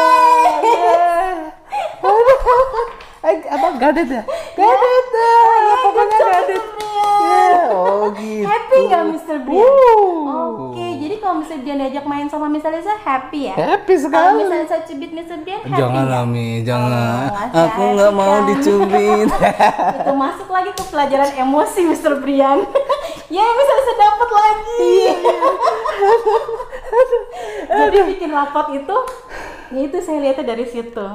iya. 0.66 0.90
Eh, 3.22 3.38
apa 3.54 3.68
gadet 3.78 4.10
ya? 4.10 4.24
Gadet 4.58 5.08
ya. 5.14 5.30
Oh, 5.62 5.78
Pokoknya 5.86 6.18
gadet. 6.26 6.64
Oh, 7.70 8.10
gitu. 8.18 8.50
Happy 8.50 8.78
nggak, 8.90 9.04
Mr. 9.14 9.38
Brian? 9.46 9.62
Oke. 9.62 10.74
Okay 10.74 10.89
kalau 11.30 11.46
Mr. 11.46 11.62
Brian 11.62 11.78
diajak 11.78 12.10
main 12.10 12.26
sama 12.26 12.50
Mr. 12.50 12.74
Lisa 12.74 12.98
happy 13.06 13.54
ya? 13.54 13.54
Happy 13.54 13.94
Kalau 14.02 14.34
sekali. 14.34 14.42
misalnya 14.42 14.66
saya 14.66 14.82
cubit 14.82 15.14
Mr. 15.14 15.38
Brian 15.46 15.62
happy 15.62 15.78
Jangan 15.78 16.04
nggak? 16.10 16.24
Ami, 16.26 16.50
jangan. 16.66 17.22
Oh, 17.30 17.66
Aku 17.70 17.84
nggak 17.94 18.12
mau 18.18 18.34
kan. 18.34 18.48
dicubit. 18.50 19.30
Itu 20.02 20.14
masuk 20.18 20.50
lagi 20.50 20.74
ke 20.74 20.84
pelajaran 20.90 21.30
emosi 21.38 21.80
Mr. 21.86 22.18
Brian. 22.18 22.66
ya 23.38 23.46
Mr. 23.46 23.74
Lisa 23.78 23.94
dapat 23.94 24.30
lagi. 24.34 24.98
jadi 27.78 27.98
bikin 28.10 28.34
rapot 28.34 28.74
itu, 28.74 28.98
ya 29.70 29.80
itu 29.86 29.98
saya 30.02 30.18
lihatnya 30.26 30.58
dari 30.58 30.66
situ. 30.66 31.06